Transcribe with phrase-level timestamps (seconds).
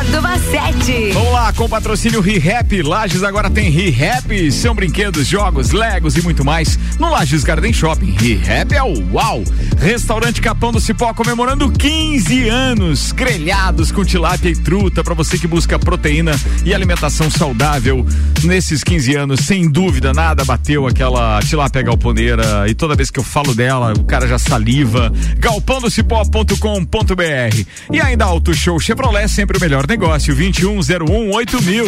[0.00, 1.12] Córdoba 7.
[1.12, 6.42] Vamos lá, com patrocínio ReHap, Lages agora tem ReHap, são brinquedos, jogos, legos e muito
[6.42, 8.16] mais no Lages Garden Shopping.
[8.18, 9.44] ReHap é o uau!
[9.78, 15.46] Restaurante Capão do Cipó comemorando 15 anos, grelhados com tilápia e truta para você que
[15.46, 16.32] busca proteína
[16.64, 18.06] e alimentação saudável.
[18.42, 23.24] Nesses 15 anos, sem dúvida, nada bateu aquela tilápia galponeira e toda vez que eu
[23.24, 25.12] falo dela, o cara já saliva.
[25.36, 31.84] galpãodocipó.com.br E ainda Auto Show Chevrolet, sempre o melhor negócio, 2101 8000.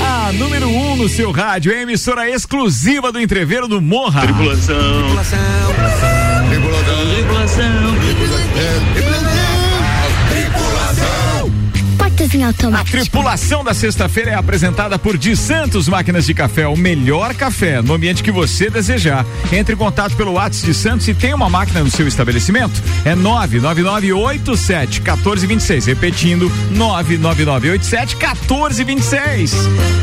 [0.00, 4.22] A número 1 um no seu rádio, é a emissora exclusiva do entreveiro do Morra.
[4.22, 5.02] Tripulação.
[5.02, 5.38] Tripulação.
[7.10, 9.49] Tripulação.
[12.20, 12.98] Portas em A automático.
[12.98, 17.94] tripulação da sexta-feira é apresentada por De Santos Máquinas de Café, o melhor café no
[17.94, 19.24] ambiente que você desejar.
[19.50, 22.82] Entre em contato pelo WhatsApp de Santos e tem uma máquina no seu estabelecimento.
[23.06, 25.86] É 99987 1426.
[25.86, 29.54] Repetindo, 99987 1426.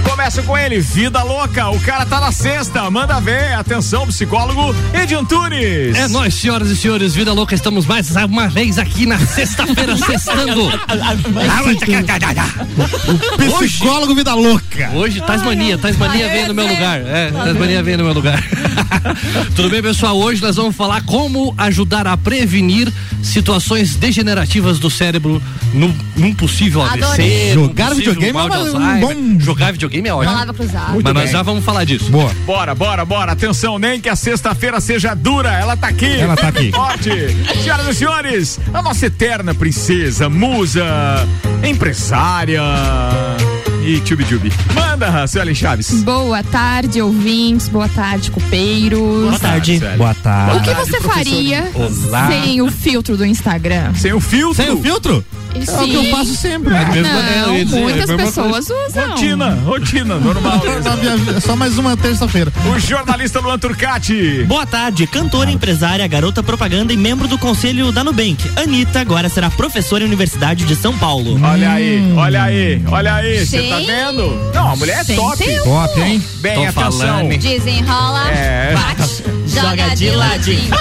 [0.04, 1.70] Começa com ele, Vida Louca.
[1.70, 3.54] O cara tá na sexta, manda ver.
[3.54, 5.96] Atenção, psicólogo Edin Tunes.
[5.96, 10.72] É nós, senhoras e senhores, Vida Louca, estamos mais uma vez aqui na sexta-feira, sextando.
[13.60, 14.90] Psicólogo Vida Louca.
[14.94, 17.02] Hoje, Tasmania, Tasmania vem no meu lugar.
[17.02, 18.44] É, Tasmania vem no meu lugar.
[19.56, 20.18] Tudo bem, pessoal?
[20.18, 22.92] Hoje nós vamos falar como ajudar a prevenir
[23.24, 25.42] situações degenerativas do cérebro
[25.74, 27.04] num, num possível AVC.
[27.04, 27.54] Adorei.
[27.54, 30.36] Jogar possível videogame é bom- Jogar videogame é ótimo.
[31.04, 31.32] Mas nós bem.
[31.34, 32.10] já vamos falar disso.
[32.10, 32.32] Boa.
[32.46, 33.32] Bora, bora, bora.
[33.34, 35.52] Atenção, nem que a sexta-feira seja dura.
[35.52, 36.06] Ela tá aqui.
[36.20, 36.72] Ela tá aqui.
[36.72, 37.10] Forte.
[37.64, 40.86] Senhoras e senhores, a nossa eterna princesa, musa,
[41.64, 41.97] empresária.
[43.84, 44.52] E tchubi tchubi.
[44.76, 46.04] Manda, Suelen Chaves.
[46.04, 47.70] Boa tarde, ouvintes.
[47.70, 49.00] Boa tarde, copeiros.
[49.00, 49.82] Boa tarde.
[49.98, 50.58] Boa tarde.
[50.58, 51.12] O que você professor.
[51.14, 52.28] faria Olá.
[52.28, 53.94] sem o filtro do Instagram?
[53.96, 54.56] Sem o filtro.
[54.64, 55.26] Sem o filtro?
[55.68, 56.12] É o que eu Sim.
[56.12, 56.74] faço sempre.
[56.76, 59.10] É mesmo, é, Não, dizer, muitas é pessoas usam.
[59.10, 60.62] Rotina, rotina, normal.
[61.36, 62.52] É Só mais uma terça-feira.
[62.74, 64.44] o jornalista Luan Turcati.
[64.48, 68.38] Boa tarde, cantora, empresária, garota propaganda e membro do conselho da Nubank.
[68.56, 71.40] Anitta agora será professora em Universidade de São Paulo.
[71.44, 73.46] Olha aí, olha aí, olha aí.
[73.46, 74.52] Você tá vendo?
[74.54, 75.38] Não, a mulher é Sem top.
[75.38, 75.64] tempo.
[75.64, 76.24] Top, hein?
[76.40, 76.92] Bem, Tô atenção.
[76.92, 77.38] falando.
[77.38, 78.74] Desenrola, É.
[78.74, 79.24] bate,
[79.62, 80.72] joga de ladinho.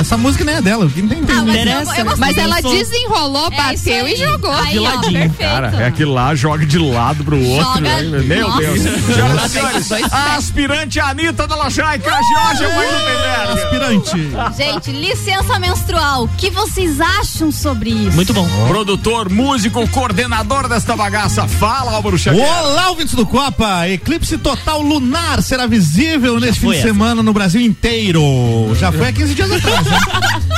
[0.00, 0.90] Essa música nem é dela.
[0.92, 1.36] Quem tem, tem.
[1.36, 1.96] Ah, mas, eu, Interessa.
[1.98, 4.12] eu gostei Mas ela desenrolou, É bateu aí.
[4.12, 4.50] e jogou.
[4.52, 5.12] Aí, De ó, ladinho.
[5.30, 5.36] perfeito.
[5.38, 7.66] Cara, é aquilo lá, joga de lado pro outro.
[7.74, 8.02] Joga- né?
[8.24, 8.60] Meu Nossa.
[8.60, 8.80] Deus.
[8.80, 9.48] Senhoras e
[9.84, 13.64] senhores, a aspirante Anitta da Lajaica, Jorge Mãe do Pedro.
[13.64, 14.56] Aspirante.
[14.56, 16.24] Gente, licença menstrual.
[16.24, 18.12] O que vocês acham sobre isso?
[18.16, 18.46] Muito bom.
[18.68, 21.46] Produtor, músico, coordenador desta bagaça.
[21.46, 22.46] Fala, Álvaro Xavier.
[22.46, 23.88] Olá, ouvintes do Copa!
[23.88, 28.20] Eclipse total lunar será visível neste fim de semana no Brasil inteiro.
[28.78, 29.98] Já foi há 15 dias atrás, né?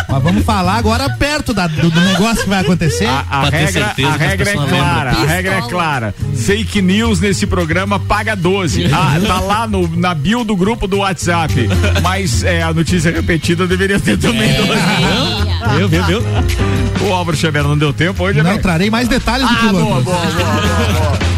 [0.09, 3.07] Mas vamos falar agora perto da- do, do negócio que vai acontecer.
[3.07, 6.15] A, a regra, certeza a regra é clara, a regra é clara.
[6.35, 8.87] Fake news nesse programa paga 12.
[8.93, 11.69] Ah, tá lá no, na bio do grupo do WhatsApp.
[12.03, 14.69] Mas é, a notícia repetida deveria ter também 12.
[15.77, 16.23] Viu, viu, viu?
[17.09, 18.59] O Álvaro Xavier não deu tempo hoje, Não né?
[18.59, 21.38] trarei mais detalhes do Ah, que o boa, boa, boa, boa, boa.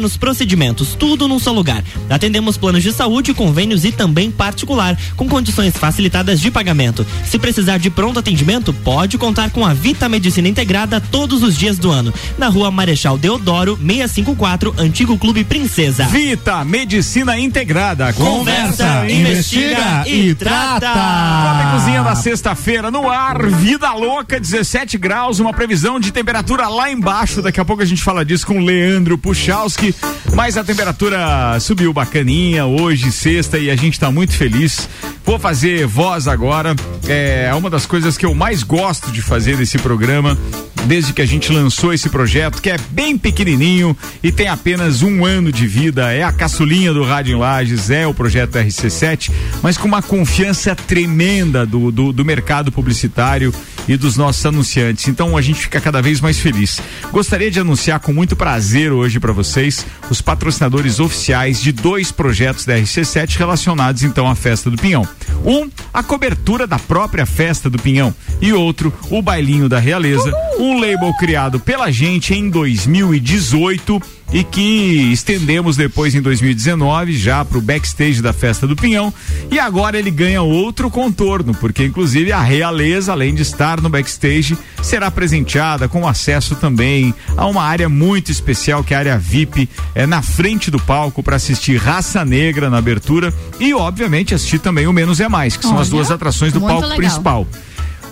[0.00, 1.84] pequenos procedimentos, tudo num só lugar.
[2.08, 7.06] Atendemos planos de saúde, convênios e também particular, com condições facilitadas de pagamento.
[7.26, 11.78] Se precisar de pronto atendimento, pode contar com a Vita Medicina Integrada todos os dias
[11.78, 12.14] do ano.
[12.38, 16.04] Na rua Marechal Deodoro, 654, Antigo Clube Princesa.
[16.04, 18.10] Vita Medicina Integrada.
[18.14, 20.94] Conversa, investiga e trata.
[21.60, 26.90] E Cozinha da sexta-feira no ar, vida louca, 17 graus, uma previsão de temperatura lá
[26.90, 27.42] embaixo.
[27.42, 29.89] Daqui a pouco a gente fala disso com o Leandro Puchalski.
[30.34, 34.88] Mas a temperatura subiu bacaninha hoje, sexta, e a gente tá muito feliz.
[35.24, 36.74] Vou fazer voz agora.
[37.06, 40.38] É uma das coisas que eu mais gosto de fazer nesse programa,
[40.86, 45.24] desde que a gente lançou esse projeto, que é bem pequenininho e tem apenas um
[45.24, 46.12] ano de vida.
[46.12, 49.30] É a caçulinha do Rádio em Lages, é o projeto RC7,
[49.62, 53.52] mas com uma confiança tremenda do, do, do mercado publicitário
[53.88, 55.08] e dos nossos anunciantes.
[55.08, 56.80] Então a gente fica cada vez mais feliz.
[57.12, 59.79] Gostaria de anunciar com muito prazer hoje para vocês
[60.10, 65.06] os patrocinadores oficiais de dois projetos da RC7 relacionados então à festa do Pinhão.
[65.44, 70.80] Um, a cobertura da própria festa do Pinhão e outro, o bailinho da Realeza, um
[70.80, 74.00] label criado pela gente em 2018
[74.32, 79.12] e que estendemos depois em 2019 já para o backstage da festa do Pinhão.
[79.50, 84.56] E agora ele ganha outro contorno porque inclusive a realeza além de estar no backstage
[84.82, 89.68] será presenteada com acesso também a uma área muito especial que é a área VIP
[89.94, 94.86] é na frente do palco para assistir Raça Negra na abertura e obviamente assistir também
[94.86, 96.96] o Menos é Mais que são as Olha, duas atrações do palco legal.
[96.96, 97.48] principal.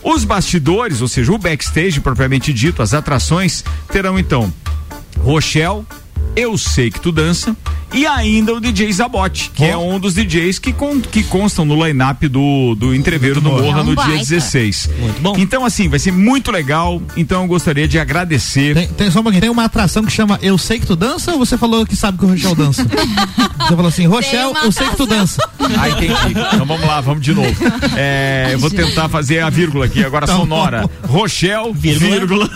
[0.02, 4.52] Os bastidores, ou seja, o backstage propriamente dito, as atrações terão então
[5.18, 5.84] Rochelle,
[6.36, 7.56] Eu Sei Que Tu Dança
[7.92, 11.86] e ainda o DJ Zabote, que é um dos DJs que, con- que constam no
[11.86, 14.18] line-up do, do Entreveiro do Morra É um no dia baita.
[14.18, 14.90] 16.
[15.00, 15.34] Muito bom.
[15.38, 17.00] Então, assim, vai ser muito legal.
[17.16, 18.74] Então, eu gostaria de agradecer.
[18.74, 21.32] Tem, tem só um pouquinho, tem uma atração que chama Eu Sei Que Tu Dança
[21.32, 22.84] ou você falou que sabe que o Rochelle dança?
[23.58, 25.42] você falou assim, Rochelle, uma eu sei que tu dança.
[25.58, 26.12] Ah, entendi.
[26.52, 27.48] Então vamos lá, vamos de novo.
[27.96, 30.84] É, eu vou tentar fazer a vírgula aqui, agora Então, sonora.
[31.06, 32.10] Rochelle, Vírgula.
[32.18, 32.50] vírgula.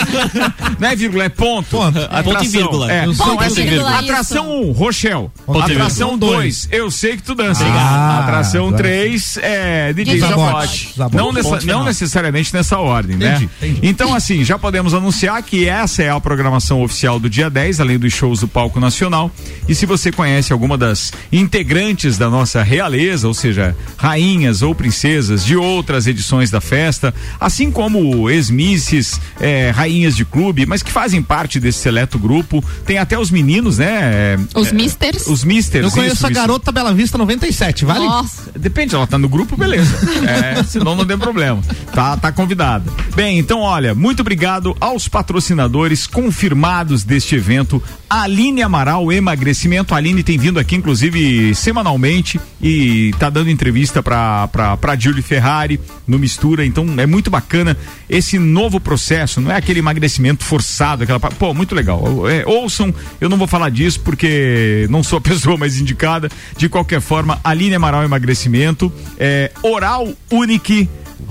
[0.80, 1.68] Não é vírgula, é ponto.
[1.68, 1.98] Ponto.
[1.98, 2.22] Atração.
[2.24, 2.90] Ponto e vírgula.
[2.92, 3.98] É, Que essa é vírgula.
[3.98, 5.30] Atração 1, um, Rochelle.
[5.46, 6.32] Ponto Atração vírgula.
[6.38, 7.64] 2, eu sei que tu dança.
[7.64, 10.42] Ah, Atração agora 3, é DJ Zabote.
[10.42, 10.94] Zabote.
[10.96, 11.16] Zabote.
[11.16, 13.34] Não, nessa- não necessariamente nessa ordem, né?
[13.36, 13.80] Entendi, entendi.
[13.88, 17.98] Então, assim, já podemos anunciar que essa é a programação oficial do dia 10, além
[17.98, 19.30] dos shows do Palco Nacional.
[19.68, 25.44] E se você conhece alguma das integrantes da nossa realeza, ou seja, rainhas ou princesas
[25.44, 31.22] de outras edições da festa, assim como ex-misses, eh, rainhas de clube, mas que fazem
[31.22, 34.36] parte desse seleto grupo, tem até os meninos, né?
[34.54, 35.26] Os Eh, misters.
[35.26, 35.84] Os misters.
[35.86, 36.40] Eu conheço isso, a isso.
[36.40, 38.04] garota Bela Vista 97, vale?
[38.04, 38.50] Nossa.
[38.58, 39.92] Depende, ela tá no grupo, beleza.
[40.26, 41.60] É, senão não tem problema.
[41.94, 42.84] Tá, tá convidada.
[43.14, 47.82] Bem, então olha, muito obrigado aos patrocinadores confirmados deste evento.
[48.08, 49.94] Aline Amaral Emagrecimento.
[49.94, 55.22] A Aline tem vindo aqui, inclusive, semanalmente e tá dando entrevista pra, pra, pra Julie
[55.22, 56.64] Ferrari no Mistura.
[56.66, 57.76] Então é muito bacana
[58.08, 59.40] esse novo processo.
[59.40, 61.18] Não é aquele emagrecimento forçado, aquela.
[61.20, 62.28] Pô, muito legal.
[62.28, 62.81] É, ouçam,
[63.20, 66.30] eu não vou falar disso porque não sou a pessoa mais indicada.
[66.56, 70.88] De qualquer forma, Aline Amaral Emagrecimento, é, Oral Unique.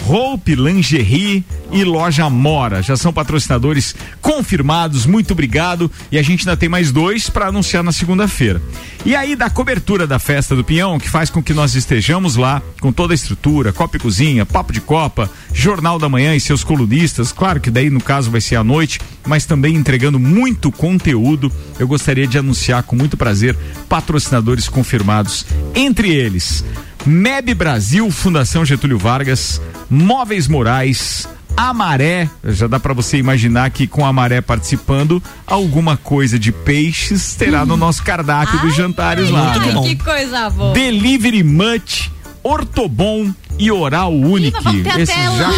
[0.08, 5.06] Hope Lingerie e Loja Mora já são patrocinadores confirmados.
[5.06, 5.90] Muito obrigado.
[6.12, 8.62] E a gente ainda tem mais dois para anunciar na segunda-feira.
[9.06, 12.62] E aí, da cobertura da festa do Pinhão, que faz com que nós estejamos lá
[12.80, 16.64] com toda a estrutura, Copa e Cozinha, Papo de Copa, Jornal da Manhã e seus
[16.64, 17.32] colunistas.
[17.32, 21.52] Claro que daí, no caso, vai ser à noite, mas também entregando muito conteúdo.
[21.80, 23.58] Eu gostaria de anunciar com muito prazer
[23.88, 25.46] patrocinadores confirmados.
[25.74, 26.64] Entre eles,
[27.06, 33.88] MEB Brasil, Fundação Getúlio Vargas, Móveis Morais, a Maré, já dá pra você imaginar que
[33.88, 39.58] com a Maré participando, alguma coisa de peixes terá no nosso cardápio dos jantares lá.
[39.58, 39.72] né?
[39.72, 39.84] bom.
[39.84, 40.74] Que coisa boa.
[40.74, 42.10] Delivery Much,
[42.44, 44.14] Ortobon e Oral
[44.56, 45.50] até Esses já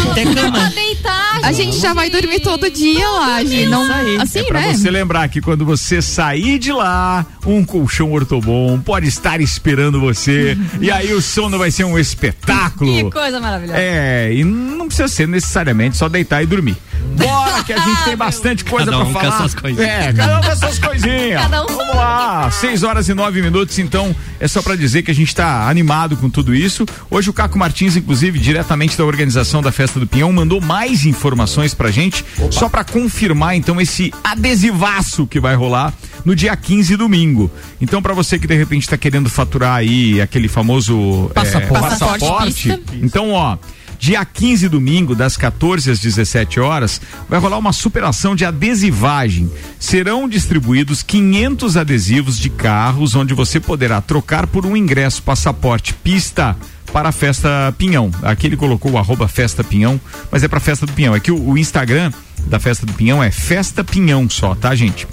[0.50, 3.66] lá deitar, A gente já vai dormir todo dia lá, gente.
[3.66, 3.82] Não,
[4.20, 4.74] assim, É pra né?
[4.74, 10.56] você lembrar que quando você sair de lá, um colchão ortobon pode estar esperando você.
[10.80, 12.92] e aí o sono vai ser um espetáculo.
[12.92, 13.78] Que coisa maravilhosa.
[13.78, 16.76] É, e não precisa ser necessariamente só deitar e dormir.
[17.16, 19.32] Bora que a gente tem bastante coisa Cada pra um com falar.
[19.32, 19.88] as suas coisinhas.
[19.88, 21.40] É, cada um com as suas coisinhas.
[21.42, 25.10] Cada um Vamos lá, seis horas e nove minutos, então é só pra dizer que
[25.10, 26.84] a gente tá animado com tudo isso.
[27.10, 31.72] Hoje o Caco Martins, inclusive, diretamente da organização da Festa do Pinhão, mandou mais informações
[31.74, 35.92] pra gente, só pra confirmar então esse adesivaço que vai rolar
[36.24, 37.50] no dia 15 domingo.
[37.80, 41.80] Então pra você que de repente tá querendo faturar aí aquele famoso é, Passaporte.
[41.98, 43.56] passaporte então, ó,
[44.04, 49.50] dia 15 domingo, das 14 às 17 horas, vai rolar uma superação de adesivagem.
[49.80, 56.54] Serão distribuídos 500 adesivos de carros, onde você poderá trocar por um ingresso passaporte pista
[56.94, 58.08] para a Festa Pinhão.
[58.22, 61.12] Aqui ele colocou o arroba Festa Pinhão, mas é para Festa do Pinhão.
[61.12, 62.12] É que o, o Instagram
[62.46, 65.04] da Festa do Pinhão é Festa Pinhão só, tá, gente?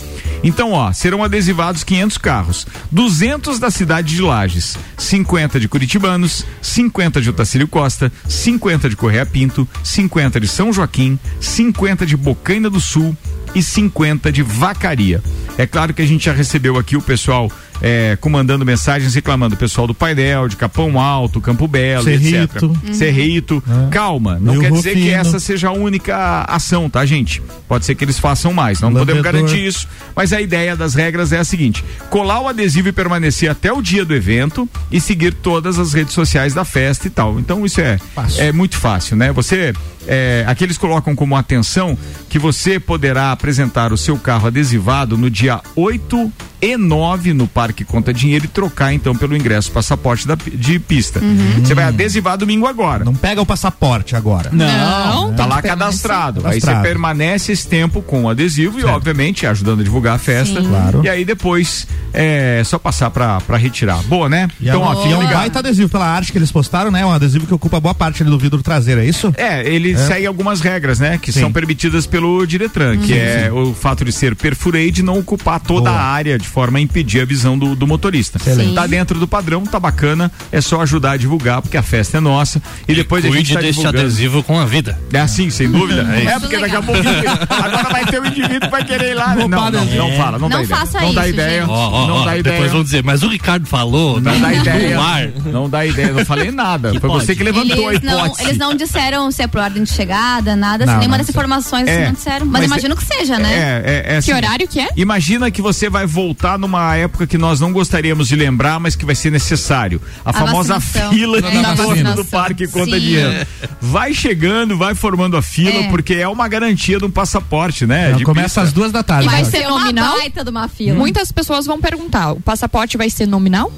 [0.43, 7.19] Então, ó, serão adesivados 500 carros, 200 da cidade de Lages, 50 de Curitibanos, 50
[7.19, 12.79] de Otacílio Costa, 50 de Correia Pinto, 50 de São Joaquim, 50 de Bocaina do
[12.79, 13.17] Sul
[13.55, 15.23] e 50 de Vacaria.
[15.57, 19.57] É claro que a gente já recebeu aqui o pessoal é, comandando mensagens reclamando, o
[19.57, 22.71] pessoal do Painel, de Capão Alto, Campo Belo, Cerrito.
[22.83, 22.93] etc.
[22.95, 23.63] Cerrito.
[23.89, 25.17] Calma, não Rio quer dizer que Rufino.
[25.17, 27.41] essa seja a única ação, tá, gente?
[27.67, 31.31] Pode ser que eles façam mais, não podemos garantir isso, mas a ideia das regras
[31.31, 35.33] é a seguinte: colar o adesivo e permanecer até o dia do evento e seguir
[35.33, 37.39] todas as redes sociais da festa e tal.
[37.39, 38.43] Então isso é Fácil.
[38.43, 39.31] é muito fácil, né?
[39.31, 39.73] Você
[40.07, 41.97] é, aqui eles colocam como atenção
[42.29, 46.31] que você poderá apresentar o seu carro adesivado no dia 8
[46.61, 51.19] e 9 no Parque Conta Dinheiro e trocar então pelo ingresso passaporte da, de pista.
[51.63, 53.03] Você vai adesivar domingo agora.
[53.03, 54.49] Não pega o passaporte agora.
[54.53, 56.45] Não, Tá tem lá cadastrado.
[56.45, 58.95] Aí você permanece esse tempo com o adesivo e, Certo.
[58.95, 60.61] obviamente, ajudando a divulgar a festa.
[60.61, 61.01] Claro.
[61.03, 63.97] E aí depois é só passar pra, pra retirar.
[64.03, 64.47] Boa, né?
[64.59, 65.33] E é, um, ó, e é fica um ligado.
[65.39, 67.03] baita adesivo pela arte que eles postaram, né?
[67.05, 69.33] Um adesivo que ocupa boa parte ali do vidro traseiro, é isso?
[69.35, 71.17] É, ele segue algumas regras, né?
[71.21, 71.41] Que Sim.
[71.41, 75.89] são permitidas pelo Diretran, que é o fato de ser perfurade e não ocupar toda
[75.89, 76.01] Boa.
[76.01, 78.37] a área de forma a impedir a visão do, do motorista.
[78.37, 78.73] Excelente.
[78.75, 82.19] Tá dentro do padrão, tá bacana, é só ajudar a divulgar, porque a festa é
[82.19, 82.61] nossa.
[82.87, 83.99] E depois a gente tá desse divulgando.
[83.99, 84.99] adesivo com a vida.
[85.13, 86.07] É assim, sem dúvida.
[86.13, 86.39] É É, isso.
[86.41, 87.01] porque daqui a pouco
[87.49, 89.35] agora vai ter um indivíduo que vai querer ir lá.
[89.35, 89.97] Não, Roubar não, adesivo.
[89.97, 90.77] não fala, não, Não dá ideia.
[90.79, 91.65] faça não dá isso, ideia.
[91.67, 92.55] Ó, ó, não ó, dá ideia.
[92.55, 94.39] depois vão dizer, mas o Ricardo falou, Não né?
[94.39, 94.99] dá ideia.
[94.99, 95.27] Ar.
[95.45, 96.91] Não dá ideia, não falei nada.
[96.91, 97.25] Que Foi pode.
[97.25, 98.43] você que levantou a Eles não, hipótese.
[98.43, 101.29] eles não disseram se é por ordem de chegada, nada, Não, assim, nenhuma não das
[101.29, 102.45] informações É, eles não disseram.
[102.45, 103.53] Mas, mas imagino que seja, né?
[103.53, 104.89] É, é, é Que assim, horário que é?
[104.95, 109.05] Imagina que você vai voltar numa época que nós não gostaríamos de lembrar, mas que
[109.05, 110.01] vai ser necessário.
[110.23, 111.11] A, A famosa vacinação.
[111.11, 112.99] fila É, de torno do parque conta Sim.
[112.99, 113.47] dinheiro.
[113.81, 115.89] Vai chegando, vai formando a fila, É.
[115.89, 118.09] porque é uma garantia de um passaporte, né?
[118.11, 118.61] Não, de começa pista.
[118.61, 119.27] às duas da tarde.
[119.27, 120.17] E vai ser uma nominal?
[120.17, 120.97] baita de uma fila.
[120.97, 123.71] Muitas pessoas vão perguntar: o passaporte vai ser nominal?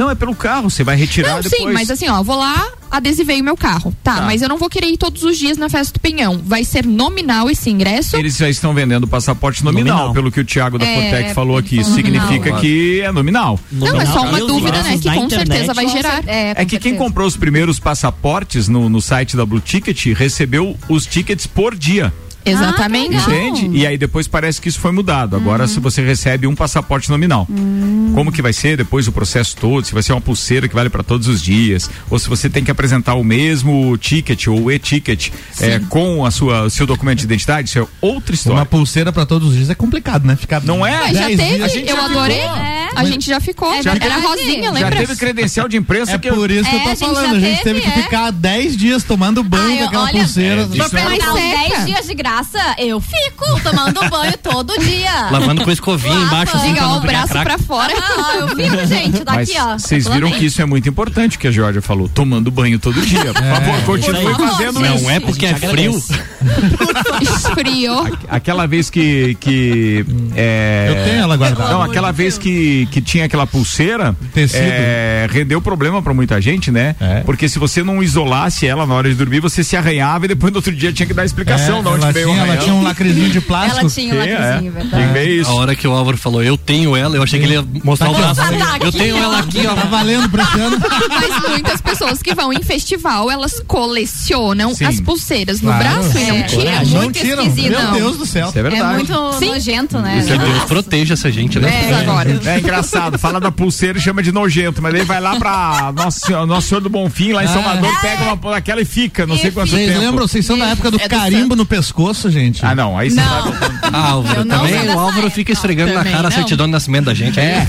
[0.00, 1.62] Não, é pelo carro, você vai retirar não, depois.
[1.62, 3.94] sim, mas assim, ó, vou lá, adesivei o meu carro.
[4.02, 4.22] Tá, Tá.
[4.22, 6.40] mas eu não vou querer ir todos os dias na festa do Penhão.
[6.42, 8.16] Vai ser nominal esse ingresso?
[8.16, 10.14] Eles já estão vendendo passaporte nominal, Nominal.
[10.14, 11.78] pelo que o Thiago da É, falou aqui.
[11.78, 12.26] Isso nominal.
[12.28, 13.60] significa que é nominal.
[13.70, 14.96] Não, é só uma os dúvida, né?
[14.98, 16.22] Que com internet, certeza vai gerar.
[16.26, 16.96] É, É com que quem certeza.
[17.04, 22.10] comprou os primeiros passaportes no, no site da Blue Ticket recebeu os tickets por dia.
[22.44, 23.16] Exatamente.
[23.16, 23.48] Ah, que legal.
[23.48, 23.76] Entende?
[23.78, 25.36] E aí depois parece que isso foi mudado.
[25.36, 25.68] Agora, Uhum.
[25.68, 27.46] se você recebe um passaporte nominal.
[27.50, 28.12] Hum.
[28.14, 29.84] Como que vai ser depois o processo todo?
[29.86, 32.64] Se vai ser uma pulseira que vale para todos os dias, ou se você tem
[32.64, 35.30] que apresentar o mesmo ticket ou o e-ticket
[35.60, 38.58] é, com a sua o seu documento de identidade, isso é outra história.
[38.58, 40.34] Uma pulseira pra todos os dias é complicado, né?
[40.36, 40.98] Ficar Não é?
[40.98, 42.40] Mas já 10 teve, dias- A gente eu já adorei.
[42.40, 42.56] ficou.
[42.56, 42.88] É.
[42.96, 43.72] A gente já ficou.
[43.72, 44.96] É já era rosinha, Já Já lembra?
[44.98, 47.36] teve credencial de imprensa É que por isso que É, eu a tô gente falando.
[47.36, 48.02] A gente teve, teve, que é.
[48.02, 50.62] ficar 10 dias tomando banho Ah, com eu- aquela olha, pulseira.
[50.62, 51.68] é, isso for é- perguntar uns Seca.
[51.68, 52.29] 10 dias de graça,
[52.78, 55.30] eu fico tomando banho todo dia.
[55.30, 56.26] Lavando com escovinha Lava.
[56.26, 57.44] embaixo assim ó, não o braço craque.
[57.44, 57.92] pra fora.
[57.96, 59.78] Ah, eu fico, gente, Mas daqui, ó.
[59.78, 63.32] vocês viram que isso é muito importante que a Georgia falou, tomando banho todo dia.
[63.32, 65.02] Por favor, continue Por favor, fazendo isso.
[65.04, 65.92] Não é porque é frio.
[67.20, 68.06] Esfriou.
[68.28, 69.36] Aquela vez que.
[69.40, 70.86] que é...
[70.88, 71.70] Eu tenho ela guardada.
[71.70, 74.62] Não, aquela vez que, que tinha aquela pulseira, Tecido.
[74.62, 76.94] é, rendeu problema pra muita gente, né?
[77.00, 77.20] É.
[77.20, 80.52] Porque se você não isolasse ela na hora de dormir, você se arranhava e depois
[80.52, 82.82] no outro dia tinha que dar explicação É, de onde veio o ela tinha um
[82.82, 83.80] lacrezinho de plástico.
[83.80, 84.34] Ela tinha um é.
[84.36, 85.12] lacrezinho, que verdade.
[85.12, 85.52] ver A isso.
[85.52, 88.14] hora que o Álvaro falou, eu tenho ela, eu achei que ele ia mostrar o
[88.14, 88.40] Tá braço.
[88.42, 88.66] aqui, ó.
[88.78, 89.74] Tá Eu tenho ela aqui, ó.
[89.74, 90.76] Tá valendo pra ano.
[91.08, 94.84] Mas muitas pessoas que vão em festival, elas colecionam Sim.
[94.84, 95.84] as pulseiras no Claro.
[96.02, 96.62] braço e não É, tiram.
[96.72, 97.42] é não tiram.
[97.46, 97.92] esquisito, Meu não.
[97.92, 98.48] Deus do céu.
[98.48, 98.94] Isso é É verdade.
[98.94, 99.46] muito Sim.
[99.46, 100.18] nojento, né?
[100.18, 101.90] Isso é Deus proteja essa gente, né?
[101.90, 102.30] É, agora.
[102.50, 106.20] É engraçado, fala da pulseira e chama de nojento, mas aí vai lá pra Nosso
[106.26, 109.38] Senhor, Nosso Senhor do Bonfim, lá em Salvador, pega uma aquela e fica, não E
[109.38, 110.00] sei quanto Vocês tempo.
[110.00, 110.26] lembram?
[110.26, 112.64] Vocês são da época É do carimbo no pescoço, gente?
[112.64, 113.54] Ah, não, aí você Não.
[113.92, 117.38] Ah, Álvaro, também o Álvaro fica esfregando na cara a certidão de nascimento da gente.
[117.40, 117.66] É.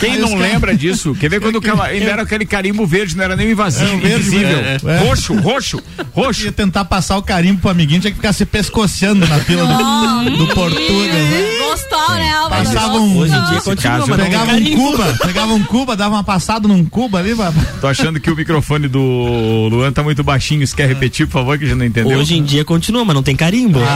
[0.00, 1.14] Quem não lembra disso?
[1.18, 4.58] Quer ver quando ainda era aquele carimbo verde, não era nem invasivo, É, invisível.
[4.58, 4.98] é, é.
[4.98, 5.80] Roxo, roxo,
[6.12, 6.44] roxo.
[6.44, 10.36] Ia tentar passar o carimbo pro amiguinho, tinha que ficar se pescoceando na fila do,
[10.36, 11.12] do Portuga.
[11.12, 11.58] né?
[11.70, 12.64] Gostou, né, Álvaro?
[12.64, 13.18] Passava um.
[13.18, 17.18] Hoje em dia continua, Pegava um cuba, pegava um cuba, dava uma passada num cuba
[17.18, 17.60] ali, babá.
[17.80, 20.66] Tô achando que o microfone do Luan tá muito baixinho.
[20.66, 22.18] Você quer repetir, por favor, que já não entendeu?
[22.18, 23.36] Hoje em dia continua, mas não tem
[23.68, 23.80] carimbo.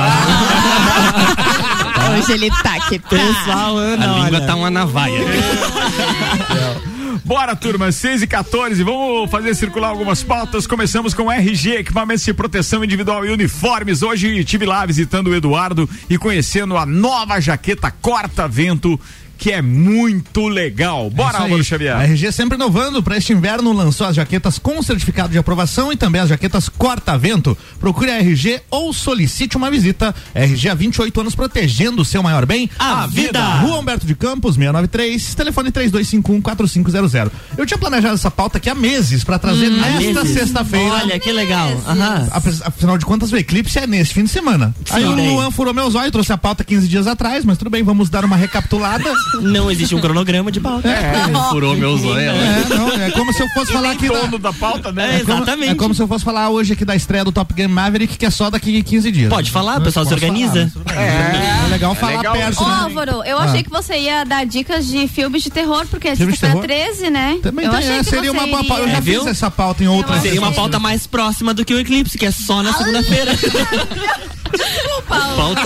[2.12, 3.08] Hoje ele tá que tá.
[3.08, 4.40] Pessoal, a Ana, língua olha.
[4.46, 5.18] tá uma navalha.
[7.24, 10.66] Bora, turma, 6 e 14 Vamos fazer circular algumas pautas.
[10.66, 14.02] Começamos com RG, equipamentos de proteção individual e uniformes.
[14.02, 19.00] Hoje estive lá visitando o Eduardo e conhecendo a nova jaqueta corta-vento.
[19.42, 21.10] Que é muito legal.
[21.10, 21.42] Bora, Isso aí.
[21.42, 21.96] Álvaro Xavier.
[21.96, 23.02] A RG sempre inovando.
[23.02, 27.58] Para este inverno lançou as jaquetas com certificado de aprovação e também as jaquetas corta-vento.
[27.80, 30.14] Procure a RG ou solicite uma visita.
[30.32, 33.42] RG há 28 anos protegendo o seu maior bem, A vida.
[33.56, 37.30] Rua Humberto de Campos, 693, telefone 32514500.
[37.58, 40.34] Eu tinha planejado essa pauta aqui há meses para trazer nesta meses.
[40.38, 40.94] sexta-feira.
[41.02, 41.68] Olha, que legal.
[41.84, 42.28] Aham.
[42.64, 44.72] Afinal de contas, o eclipse é nesse fim de semana.
[44.88, 45.16] Aí o.
[45.16, 48.24] Luan furou meus olhos, trouxe a pauta 15 dias atrás, mas tudo bem, vamos dar
[48.24, 49.10] uma recapitulada.
[49.40, 50.88] Não existe um cronograma de pauta.
[51.50, 52.30] Furou meu zóio.
[52.30, 54.08] É, não, é como se eu fosse falar aqui.
[54.08, 55.20] da- Dono da pauta, É, né?
[55.24, 55.70] como- exatamente.
[55.70, 58.26] É como se eu fosse falar hoje aqui da estreia do Top Gun Maverick, que
[58.26, 59.28] é só daqui a 15 dias.
[59.28, 60.70] Pode falar, o pessoal se organiza.
[60.84, 62.62] falar, É, legal falar legal perto.
[62.62, 62.74] Ô, né?
[62.82, 63.44] Álvaro, eu Ah.
[63.44, 66.86] achei que você ia dar dicas de filmes de terror, porque é de sexta-feira terror?
[66.92, 67.38] 13, né?
[67.42, 68.82] Também eu tem, achei é, que seria você uma boa pauta.
[68.82, 69.20] Eu já É, viu?
[69.20, 70.22] fiz essa pauta em outras.
[70.22, 73.32] Seria uma pauta mais próxima do que o eclipse, que é só na segunda-feira.
[75.08, 75.62] Pauta,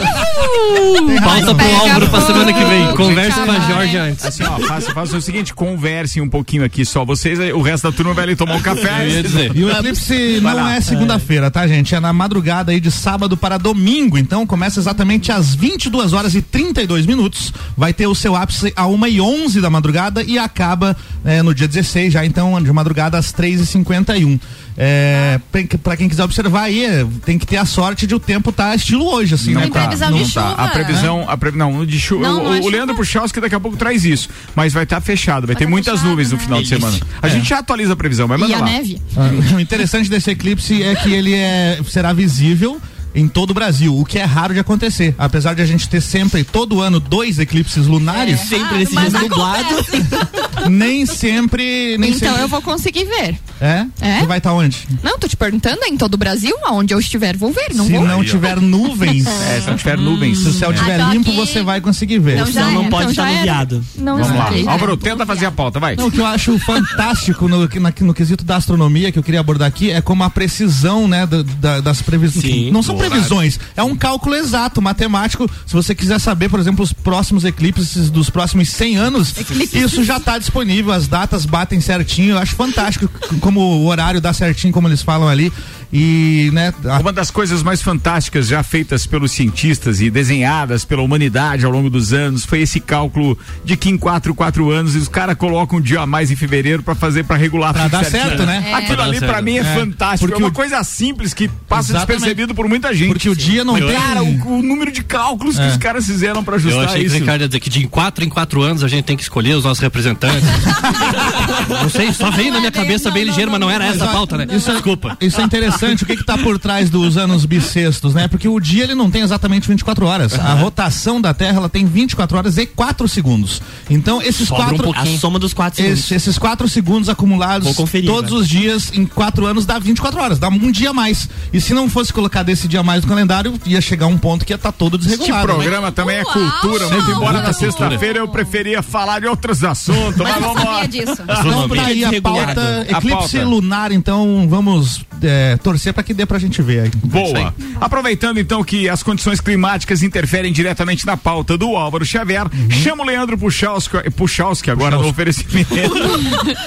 [1.06, 1.54] Tem pauta razão.
[1.56, 2.94] pro Álvaro pra semana que vem.
[2.96, 3.60] Conversa com a.
[3.66, 4.24] Jorge antes.
[4.24, 7.96] Assim, ó, faça, faça o seguinte, conversem um pouquinho aqui só vocês, o resto da
[7.96, 9.04] turma vai ali tomar um café.
[9.04, 9.56] Eu ia dizer.
[9.56, 10.76] E o eclipse não lá.
[10.76, 11.94] é segunda-feira, tá, gente?
[11.94, 14.16] É na madrugada aí de sábado para domingo.
[14.18, 17.52] Então começa exatamente às 22 horas e 32 minutos.
[17.76, 21.54] Vai ter o seu ápice a 1 e 11 da madrugada e acaba é, no
[21.54, 24.38] dia 16, já então de madrugada às 3 e 51
[24.76, 28.20] é, pra- pra quem quiser observar aí, é, tem que ter a sorte de o
[28.20, 29.68] tempo tá estilo hoje, assim, Não né?
[29.68, 30.50] Tá, previsão não de tá.
[30.50, 30.62] chuva?
[30.62, 31.50] A previsão, a pre...
[31.52, 32.22] não, de chuva.
[32.28, 32.94] Não, o, não é o Leandro chuva.
[32.96, 36.10] Puchalski daqui a pouco traz isso, mas vai estar fechado, vai, ter tá muitas fechado,
[36.10, 36.42] nuvens no né?
[36.44, 36.98] final de semana.
[37.22, 38.66] A gente já atualiza a previsão, mas E manda a lá.
[38.66, 39.00] neve?
[39.16, 42.80] Ah, O interessante desse eclipse é que ele é, será visível
[43.16, 45.14] em todo o Brasil, o que é raro de acontecer.
[45.18, 49.74] Apesar de a gente ter sempre, todo ano, dois eclipses lunares, Sempre nesse dia nublado.
[50.70, 51.96] nem sempre.
[51.98, 52.42] Nem então sempre.
[52.42, 53.36] eu vou conseguir ver.
[53.60, 53.86] É?
[54.00, 54.20] É?
[54.20, 54.86] Você vai estar onde?
[55.02, 57.86] Não, tô te perguntando, é em todo o Brasil, aonde eu estiver, vou ver, não
[57.86, 58.04] Se vou.
[58.06, 60.38] não tiver nuvens, É, se não tiver nuvens.
[60.38, 62.34] se o céu estiver então limpo, aqui- você vai conseguir ver.
[62.34, 63.84] Então já Então não era, pode então estar nuviado.
[63.96, 64.72] Não Vamos lá.
[64.72, 65.96] Álvaro, tenta fazer a pauta, vai.
[65.96, 69.40] Não, o que eu acho fantástico no, na- no quesito da astronomia que eu queria
[69.40, 72.44] abordar aqui é como a precisão, né, da- da- das previsões.
[72.44, 72.96] Sim, Não são.
[73.10, 75.48] Previsões, é um cálculo exato, matemático.
[75.66, 79.34] Se você quiser saber, por exemplo, os próximos eclipses dos próximos 100 anos,
[79.72, 82.32] isso já está disponível, as datas batem certinho.
[82.32, 83.08] Eu acho fantástico
[83.40, 85.52] como o horário dá certinho, como eles falam ali.
[85.92, 91.00] E, né, a- Uma das coisas mais fantásticas já feitas pelos cientistas e desenhadas pela
[91.00, 95.06] humanidade ao longo dos anos foi esse cálculo de que em 4, 4 anos os
[95.06, 98.04] caras colocam um dia a mais em fevereiro pra fazer, pra regular Pra tudo dar
[98.04, 98.72] certo, né?
[98.74, 99.44] Aquilo Pra dar ali pra certo.
[99.44, 100.26] mim é, É, fantástico.
[100.28, 102.06] porque é uma o- coisa simples que passa Exatamente.
[102.16, 102.95] despercebido por muita gente.
[103.06, 103.94] Porque o dia não Mas, tem.
[103.94, 105.68] Cara, o, o número de cálculos que É.
[105.68, 107.16] os caras fizeram pra Eu ajustar achei que o isso.
[107.18, 109.64] Ricardo ia dizer que de 4 em 4 anos a gente tem que escolher os
[109.64, 110.46] nossos representantes.
[111.82, 114.36] não sei, só veio na minha cabeça bem ligeiro, mas não era essa a pauta,
[114.38, 114.46] né?
[114.50, 115.16] Isso é- Desculpa.
[115.20, 116.02] Isso é interessante.
[116.02, 118.28] O que que tá por trás dos anos bissextos, né?
[118.28, 120.38] Porque o dia ele não tem exatamente 24 horas.
[120.38, 123.60] A rotação da Terra ela tem 24 horas e 4 segundos.
[123.88, 125.16] Então esses Sobra um quatro pouquinho.
[125.16, 125.98] A soma dos quatro segundos.
[126.00, 128.38] esses, esses quatro segundos acumulados conferir, todos né?
[128.38, 131.28] os dias em quatro anos dá 24 horas, dá um dia a mais.
[131.52, 134.44] E se não fosse colocar desse dia a mais no calendário, ia chegar um ponto
[134.46, 135.48] que ia estar todo Este desregulado.
[135.48, 135.54] né?
[135.54, 140.32] programa também é cultura, muito embora na sexta-feira eu preferia falar de outros assuntos, mas
[140.32, 140.86] Mas eu vamos lá.
[140.86, 141.12] disso.
[141.22, 141.82] Então Astronomia.
[141.82, 143.44] tá aí a pauta, A eclipse pauta.
[143.44, 146.90] lunar, então vamos é, torcer para que dê pra gente ver aí.
[147.04, 147.52] Boa.
[147.80, 153.06] Aproveitando então que as condições climáticas interferem diretamente na pauta do Álvaro Xavier, chama o
[153.06, 155.74] Leandro Puchalski, Puchalski agora no oferecimento.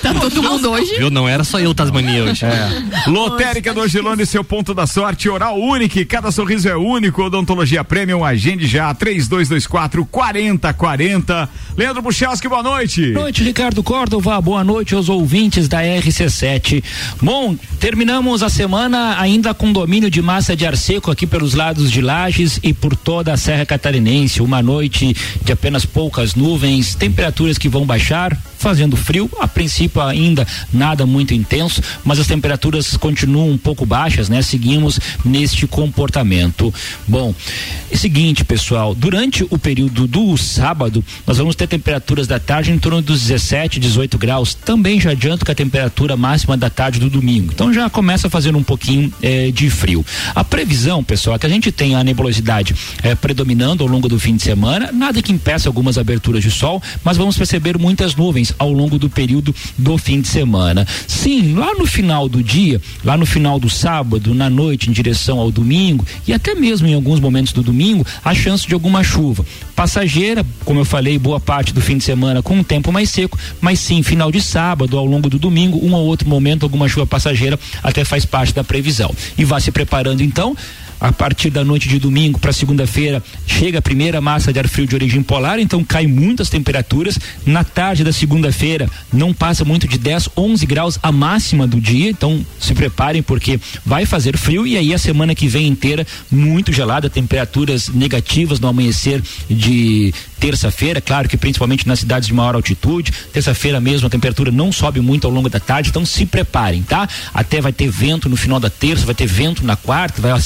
[0.01, 0.97] Tá todo mundo hoje?
[0.97, 1.09] Viu?
[1.09, 2.45] Não era só eu, Tasmania, hoje.
[3.07, 8.23] Lotérica do Angelone, seu ponto da sorte, oral único, cada sorriso é único, odontologia premium,
[8.23, 11.49] agende já, 3224 4040.
[11.77, 13.11] Leandro Puchalski, boa noite.
[13.11, 14.39] Boa noite, Ricardo Córdova.
[14.41, 16.83] Boa noite aos ouvintes da RC7.
[17.21, 21.91] Bom, terminamos a semana ainda com domínio de massa de ar seco aqui pelos lados
[21.91, 24.41] de Lages e por toda a Serra Catarinense.
[24.41, 29.29] Uma noite de apenas poucas nuvens, temperaturas que vão baixar, fazendo frio.
[29.39, 34.41] A princípio ainda nada muito intenso, mas as temperaturas continuam um pouco baixas, né?
[34.41, 36.71] Seguimos neste comportamento.
[37.07, 37.33] Bom,
[37.89, 42.77] é seguinte, pessoal, durante o período do sábado, nós vamos ter temperaturas da tarde em
[42.77, 44.53] torno dos 17, 18 graus.
[44.53, 47.51] Também já adianto que a temperatura máxima da tarde do domingo.
[47.53, 50.05] Então já começa fazendo um pouquinho eh, de frio.
[50.35, 54.19] A previsão, pessoal, é que a gente tem a nebulosidade eh, predominando ao longo do
[54.19, 58.48] fim de semana, nada que impeça algumas aberturas de sol, mas vamos perceber muitas nuvens
[58.57, 60.87] ao longo do período do fim de semana.
[61.07, 65.39] Sim, lá no final do dia, lá no final do sábado, na noite, em direção
[65.39, 69.45] ao domingo, e até mesmo em alguns momentos do domingo, há chance de alguma chuva.
[69.75, 73.37] Passageira, como eu falei, boa parte do fim de semana com um tempo mais seco,
[73.61, 77.05] mas sim, final de sábado, ao longo do domingo, um ou outro momento, alguma chuva
[77.05, 79.13] passageira até faz parte da previsão.
[79.37, 80.55] E vá se preparando então.
[80.99, 84.85] A partir da noite de domingo para segunda-feira chega a primeira massa de ar frio
[84.85, 87.17] de origem polar, então cai muitas temperaturas.
[87.45, 92.09] Na tarde da segunda-feira não passa muito de 10, 11 graus a máxima do dia,
[92.09, 96.73] então se preparem porque vai fazer frio e aí a semana que vem inteira muito
[96.73, 103.11] gelada, temperaturas negativas no amanhecer de terça-feira, claro que principalmente nas cidades de maior altitude.
[103.33, 107.07] Terça-feira mesmo a temperatura não sobe muito ao longo da tarde, então se preparem, tá?
[107.33, 110.37] Até vai ter vento no final da terça, vai ter vento na quarta, vai a,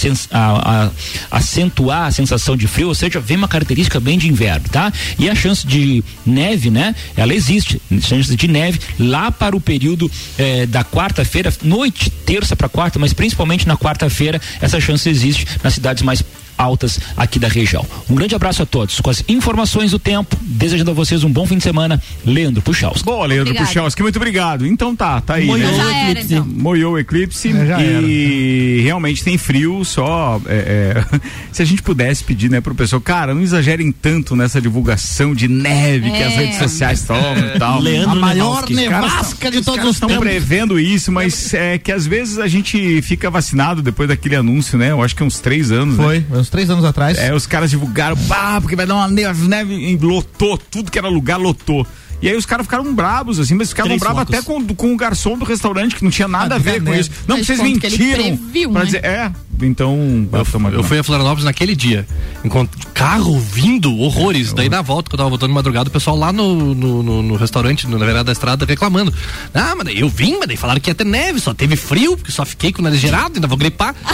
[0.51, 0.91] a
[1.31, 4.91] acentuar a sensação de frio, ou seja, vem uma característica bem de inverno, tá?
[5.17, 6.95] E a chance de neve, né?
[7.15, 12.69] Ela existe, chance de neve lá para o período eh, da quarta-feira, noite, terça para
[12.69, 16.23] quarta, mas principalmente na quarta-feira, essa chance existe nas cidades mais
[16.57, 17.85] altas aqui da região.
[18.09, 18.99] Um grande abraço a todos.
[19.01, 22.01] Com as informações do tempo, desejando a vocês um bom fim de semana.
[22.25, 23.01] Leandro Puxaus.
[23.01, 23.67] Boa, Leandro Obrigada.
[23.67, 24.65] Puchalski, muito obrigado.
[24.65, 25.45] Então tá, tá aí.
[25.45, 25.77] Moiou né?
[25.77, 26.45] Já era, então.
[26.45, 31.19] Moiou o eclipse É, já e realmente tem frio, só é, é,
[31.51, 35.47] se a gente pudesse pedir, né, pro pessoal, cara, não exagerem tanto nessa divulgação de
[35.47, 36.35] neve que as É.
[36.37, 37.79] redes sociais tomam e tal.
[37.79, 40.23] Leandro A maior nevasca de Os todos os estão tempos.
[40.25, 44.91] prevendo isso, mas é que às vezes a gente fica vacinado depois daquele anúncio, né?
[44.91, 45.97] Eu acho que uns três anos.
[45.97, 46.23] né?
[46.43, 47.17] Uns três anos atrás.
[47.17, 50.97] É, os caras divulgaram, pá, porque vai dar uma neve, neve e lotou, tudo que
[50.99, 51.87] era lugar lotou.
[52.21, 54.97] E aí os caras ficaram bravos, assim, mas ficaram Três bravos até com, com o
[54.97, 57.01] garçom do restaurante, que não tinha nada Ah, a ver com neve.
[57.01, 57.11] isso.
[57.27, 58.37] Não, Mas vocês mentiram.
[58.37, 58.85] previu, pra né?
[58.85, 60.27] dizer, é, então.
[60.51, 62.05] tomar Eu fui a Florianópolis naquele dia.
[62.43, 64.53] Enquanto carro vindo, horrores.
[64.53, 67.23] Daí na volta, que eu tava voltando de madrugada, o pessoal lá no, no, no-
[67.23, 69.13] no restaurante, no- na verdade da estrada, reclamando.
[69.53, 72.15] Ah, mas daí eu vim, mas daí falaram que ia ter neve, só teve frio,
[72.17, 73.95] porque só fiquei com o nariz gerado, ainda vou gripar.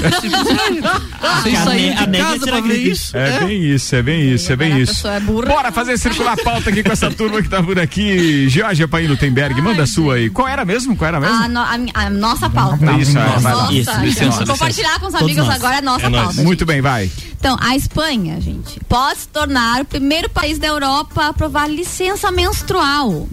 [1.41, 2.91] Vocês A saíram de casa pra ver gripe.
[2.91, 3.15] isso.
[3.17, 5.07] É bem isso, é bem isso, é bem isso.
[5.07, 5.19] é.
[5.19, 8.47] Bora fazer circular a pauta aqui com essa turma que tá por aqui.
[8.49, 10.29] Georgia Paim Lutemberg, manda a sua aí.
[10.29, 10.95] Qual era mesmo?
[10.95, 11.35] Qual era mesmo?
[11.43, 12.91] A, no- a a nossa pauta.
[12.93, 13.61] Isso, é, vai lá.
[13.63, 15.55] Nossa, Isso, então, licença, compartilhar com os amigos nós.
[15.55, 16.41] agora é a nossa É pauta.
[16.43, 17.09] Muito bem, vai.
[17.39, 22.31] Então, a Espanha, gente, pode se tornar o primeiro país da Europa a aprovar licença
[22.31, 23.27] menstrual.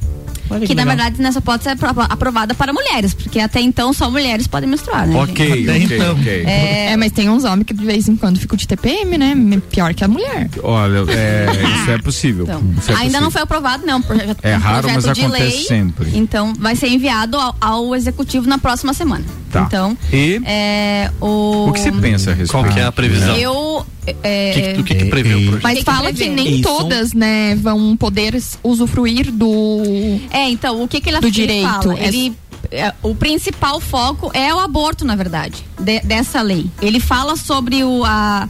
[0.51, 3.93] Olha Que, que na verdade nessa pode ser apro- aprovada para mulheres, porque até então
[3.93, 5.13] só mulheres podem menstruar, né?
[5.27, 5.31] gente?
[5.33, 6.13] Ok, Até ok, então.
[6.13, 6.45] ok.
[6.47, 9.35] É, mas tem uns homens que de vez em quando ficam de TPM, né?
[9.71, 10.49] Pior que a mulher.
[10.63, 11.47] Olha, é,
[11.83, 12.45] isso é possível.
[12.45, 13.21] Então, Isso é ainda possível.
[13.23, 14.01] não foi aprovado, não.
[14.03, 16.11] Projeto, É um raro, projeto mas de acontece lei, sempre.
[16.15, 19.25] Então, vai ser enviado ao, ao executivo na próxima semana.
[19.51, 19.63] Tá.
[19.63, 21.69] Então, E é, o.
[21.69, 22.51] o que você pensa a respeito?
[22.53, 23.37] Qual que é a previsão?
[23.37, 23.87] Eu.
[24.23, 25.63] É, O que, o que, que prevê o projeto?
[25.63, 26.63] Mas fala que nem Isso.
[26.63, 29.83] todas, né, vão poder usufruir do.
[30.31, 31.99] É, então, o que, que ele, Do ele direito, fala?
[31.99, 32.33] é- Ele,
[32.71, 36.67] é, o principal foco é o aborto, na verdade, de- dessa lei.
[36.83, 38.49] Ele fala sobre o, a,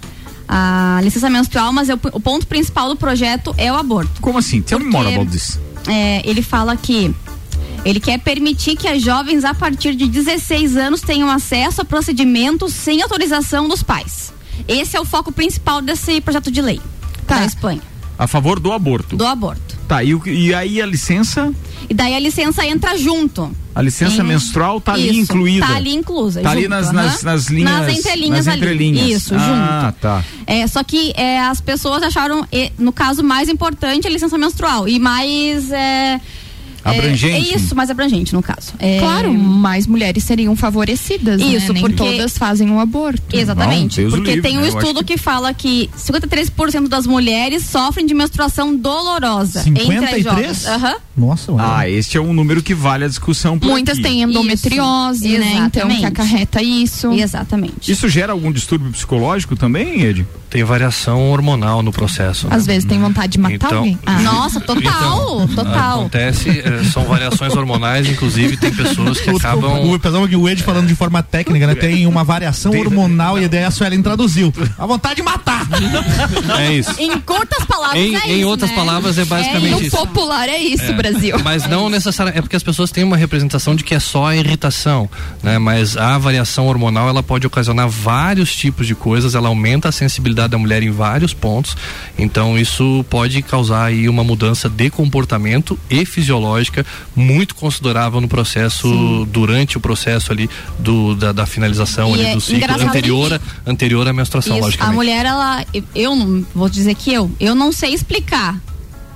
[0.49, 4.21] a licença menstrual, mas é o, o ponto principal do projeto é o aborto.
[4.21, 4.63] Como assim?
[4.63, 5.59] Tell me more about this.
[5.89, 7.15] É, ele fala que
[7.85, 12.73] ele quer permitir que as jovens a partir de 16 anos tenham acesso a procedimentos
[12.75, 14.33] sem autorização dos pais.
[14.69, 16.81] Esse é o foco principal desse projeto de lei
[17.27, 17.41] Tá.
[17.41, 17.83] da Espanha,
[18.19, 19.17] A favor do aborto.
[19.17, 19.77] do aborto.
[19.89, 21.53] Tá, e, e aí a licença?
[21.89, 23.51] E daí a licença entra junto.
[23.73, 25.67] A licença Em- menstrual tá ali Isso, incluída.
[25.67, 26.41] Tá ali inclusa.
[26.41, 26.93] Tá ali junto, nas, aham.
[26.95, 27.71] nas, nas linhas.
[27.71, 28.63] Nas entrelinhas nas ali.
[28.63, 29.09] entrelinhas.
[29.23, 30.01] Isso, ah, junto.
[30.01, 30.25] tá.
[30.47, 32.45] É, só que é, as pessoas acharam,
[32.79, 34.89] no caso, mais importante a licença menstrual.
[34.89, 35.71] E mais.
[35.71, 36.21] É,
[36.91, 37.51] Abrangente.
[37.51, 38.73] É, é isso, mais abrangente, no caso.
[38.79, 41.81] É, Claro, mais mulheres seriam favorecidas, Isso, né?
[41.81, 43.23] Porque- todas fazem o aborto.
[43.37, 44.03] Exatamente.
[44.03, 44.69] Porque livre, tem um né?
[44.69, 45.19] Estudo que- que...
[45.19, 49.61] fala que 53% das mulheres sofrem de menstruação dolorosa.
[49.67, 50.25] Entre as 53?
[50.25, 50.67] jovens.
[50.67, 50.95] Aham.
[51.17, 51.65] Nossa, mano.
[51.69, 54.07] Ah, este é um número que vale a discussão por Muitas aqui.
[54.09, 55.53] têm endometriose, Isso, né?
[55.67, 56.07] Então que exatamente.
[56.07, 57.13] acarreta isso.
[57.13, 57.91] Exatamente.
[57.91, 60.27] Isso gera algum distúrbio psicológico também, Ed?
[60.57, 62.49] Tem variação hormonal no processo.
[62.49, 62.57] né?
[62.57, 63.99] Às vezes tem vontade de matar Então- alguém.
[64.07, 66.01] Ah, Nossa, total, Então, total.
[66.01, 69.91] Acontece, eh, são variações hormonais, inclusive tem pessoas que O, acabam.
[69.93, 71.75] o, que o Ed falando de forma técnica, né?
[71.75, 74.53] Tem uma variação hormonal e a ideia a Suelen traduziu.
[74.79, 75.67] A vontade de matar.
[76.59, 76.95] É isso.
[76.99, 78.77] Em curtas palavras, Em, é em isso, outras né?
[78.77, 79.97] palavras, é basicamente no isso.
[79.97, 81.37] popular é isso, Brasil.
[81.45, 82.39] Mas não necessariamente.
[82.39, 85.09] É porque as pessoas têm uma representação de que é só a irritação,
[85.43, 85.59] né?
[85.59, 90.46] Mas a variação hormonal ela pode ocasionar vários tipos de coisas, ela aumenta a sensibilidade
[90.49, 91.77] da mulher em vários pontos.
[92.19, 99.27] Então isso pode causar aí uma mudança de comportamento e fisiológica muito considerável no processo,
[99.31, 103.71] durante o processo ali do, da, da finalização E ali é do ciclo anterior, que-
[103.71, 105.65] anterior à menstruação, Isso, a mulher, ela.
[105.95, 107.31] Eu não vou dizer que eu.
[107.41, 108.59] Eu não sei explicar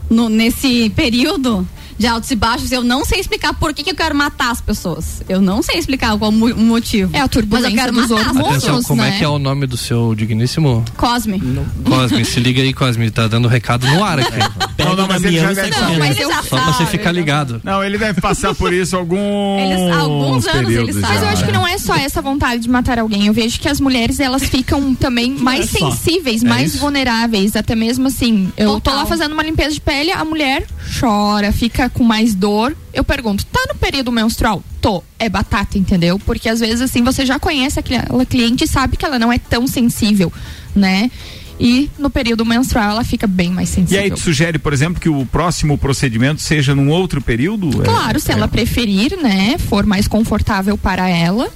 [0.09, 1.67] no- nesse período
[2.01, 4.61] de altos e baixos, eu não sei explicar por que, que eu quero matar as
[4.63, 5.23] pessoas.
[5.29, 7.11] Eu não sei explicar qual mo- o motivo.
[7.15, 8.73] É a Mas eu turbulência quero dos matar as hormônios, pessoas.
[8.77, 9.19] Atenção, como é né?
[9.19, 10.83] que é o nome do seu digníssimo?
[10.97, 11.43] Cosme.
[11.85, 14.39] Cosme, se liga aí, Cosme, tá dando recado no ar aqui.
[14.79, 15.71] Não, não, o mas ele já deve.
[15.99, 16.17] Mas
[16.49, 17.61] Só pra você ficar ligado.
[17.63, 21.45] Não, ele deve passar por isso alguns Eles- alguns anos eles já, Mas eu acho
[21.45, 21.59] que né?
[21.59, 23.27] não é só essa vontade de matar alguém.
[23.27, 26.79] Eu vejo que as mulheres elas ficam também mais é sensíveis, mais isso?
[26.79, 28.51] vulneráveis, até mesmo assim.
[28.57, 28.95] Eu tô Total.
[29.01, 30.65] lá fazendo uma limpeza de pele, a mulher
[30.99, 32.77] chora, fica com mais dor.
[32.93, 34.63] Eu pergunto, tá no período menstrual?
[34.81, 35.03] Tô.
[35.19, 36.19] É batata, entendeu?
[36.19, 39.39] Porque às vezes assim você já conhece aquela cliente e sabe que ela não é
[39.39, 40.33] tão sensível,
[40.75, 41.11] né?
[41.63, 44.03] E no período menstrual ela fica bem mais E sensível.
[44.03, 47.83] aí tu sugere, por exemplo, que o próximo procedimento seja num outro período?
[47.83, 51.49] É- Claro, se é- ela preferir, né, for mais confortável para ela,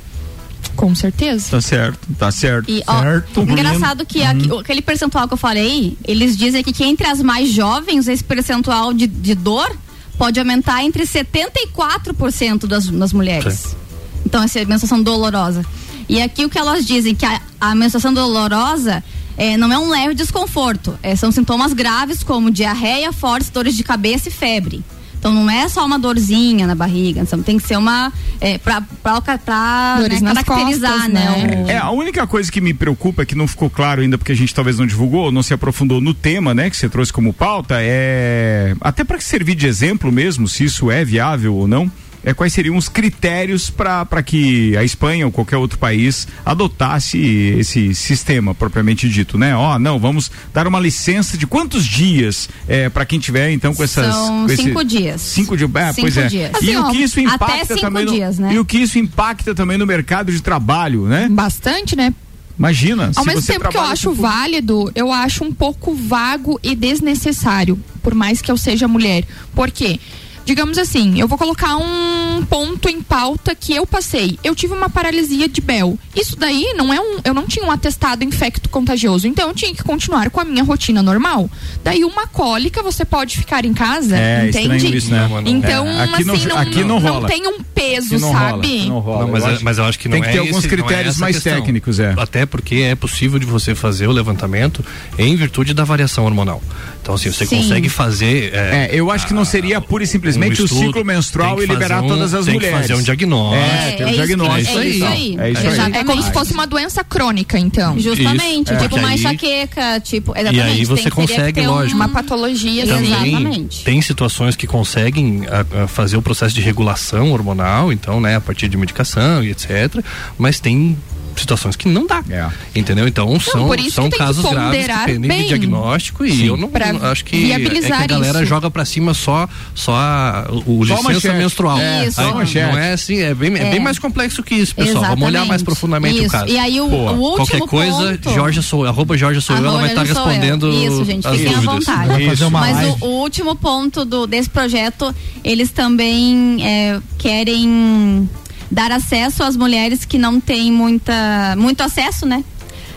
[0.77, 1.51] Com certeza.
[1.53, 2.68] Tá certo, tá certo.
[2.68, 3.42] E, ó, Certo.
[3.42, 8.09] engraçado que aqui- aquele percentual que eu falei, eles dizem que entre as mais jovens,
[8.09, 9.70] esse percentual de, de dor
[10.18, 13.77] pode aumentar entre 74% das, das mulheres.
[14.24, 15.64] Então, essa é a menstruação dolorosa.
[16.09, 19.03] E aqui o que elas dizem, que a, a menstruação dolorosa
[19.37, 23.83] é, não é um leve desconforto, é, são sintomas graves como diarreia, fortes dores de
[23.83, 24.85] cabeça e febre.
[25.24, 28.12] Então não é só uma dorzinha na barriga, tem que ser uma.
[28.38, 31.46] É, pra, pra, pra né, caracterizar, costas, né?
[31.46, 31.64] né?
[31.64, 34.37] o- É, a única coisa que me preocupa, que não ficou claro ainda, porque a
[34.37, 37.76] gente talvez não divulgou, não se aprofundou no tema, né, que você trouxe como pauta,
[37.80, 38.76] é.
[38.82, 41.90] Até para servir de exemplo mesmo, se isso é viável ou não.
[42.24, 47.94] É, quais seriam os critérios para que a Espanha ou qualquer outro país adotasse esse
[47.94, 49.54] sistema propriamente dito, né?
[49.54, 53.84] Ó, não, vamos dar uma licença de quantos dias é, para quem tiver então com
[53.84, 55.20] essas São com esse- cinco dias.
[55.20, 56.26] cinco dias, é, Cinco pois é.
[56.28, 56.50] dias.
[56.54, 58.54] E Assim, o ó, que isso impacta cinco também no, dias, né?
[58.54, 61.28] e o que isso impacta também no mercado de trabalho, né?
[61.30, 62.14] Bastante, né?
[62.58, 63.08] Imagina.
[63.08, 66.58] Ao se mesmo você tempo que eu acho com- válido, eu acho um pouco vago
[66.62, 69.24] e desnecessário, por mais que eu seja mulher.
[69.54, 69.98] Por quê?
[70.44, 74.38] Digamos assim, eu vou colocar um ponto em pauta que eu passei.
[74.44, 75.98] Eu tive uma paralisia de Bell.
[76.14, 77.18] Isso daí não é um.
[77.24, 79.26] Eu não tinha um atestado infecto contagioso.
[79.26, 81.48] Então eu tinha que continuar com a minha rotina normal.
[81.83, 84.96] Daí uma cólica, você pode ficar em casa, É, entende?
[84.96, 85.28] isso, né?
[85.46, 87.28] Então, É, aqui não- assim, não, aqui não rola.
[87.28, 88.66] tem um peso, Aqui não rola, sabe?
[88.78, 89.20] aqui não rola.
[89.24, 90.59] Não, mas, Eu é- acho- mas eu acho que não tem que é ter alguns
[90.59, 91.54] esse- não é critérios essa mais questão.
[91.54, 92.14] técnicos, é.
[92.18, 94.85] Até porque é possível de você fazer o levantamento
[95.18, 96.62] em virtude da variação hormonal.
[97.02, 97.59] Então, assim, você Sim.
[97.59, 98.52] consegue fazer.
[98.54, 102.03] É, eu acho que não seria pura e simplesmente um o ciclo menstrual e liberar
[102.03, 102.77] um- todas as tem mulheres.
[102.77, 103.64] Que fazer um diagnóstico.
[103.64, 104.79] É, tem um é diagnóstico.
[104.79, 105.09] é isso e tal.
[105.09, 105.37] aí.
[105.38, 105.92] É isso aí.
[105.94, 107.99] É como se fosse uma doença crônica, então.
[107.99, 110.66] Justamente, Isso, tipo porque uma enxaqueca, tipo, E exatamente.
[110.79, 111.97] aí você tem- consegue, ter lógico.
[111.97, 113.11] Uma patologia, Também.
[113.12, 113.85] Exatamente.
[113.85, 118.40] Tem situações que conseguem a- a fazer o processo de regulação hormonal, então, né, a
[118.40, 120.03] partir de medicação e etc.
[120.38, 120.97] Mas tem
[121.37, 122.23] situações que não dá.
[122.31, 122.49] É.
[122.75, 123.07] Entendeu?
[123.09, 125.42] Então são, por isso são que casos graves que dependem bem.
[125.42, 128.47] de diagnóstico e eu não não- acho que, é que a galera isso.
[128.47, 131.37] joga pra cima só, só a- o Só licença manchete.
[131.37, 131.79] menstrual.
[131.79, 132.20] É, Isso.
[132.20, 133.70] Aí, não é assim, é bem, é.
[133.70, 135.05] bem mais complexo que isso, pessoal.
[135.05, 135.64] Vamos olhar mais Exatamente.
[135.64, 136.27] profundamente Isso.
[136.29, 136.49] o caso.
[136.53, 139.88] E aí o, último Qualquer coisa, ponto, Jorge sou, arroba Jorge sou eu, ela vai
[139.90, 140.29] estar Jorge sou eu.
[140.29, 142.25] respondendo Isso, gente, fiquem à vontade.
[142.33, 142.51] Isso.
[142.51, 148.29] Mas o último ponto do, desse projeto, eles também é, querem
[148.74, 152.42] dar acesso às mulheres que não têm muita, muito acesso, né?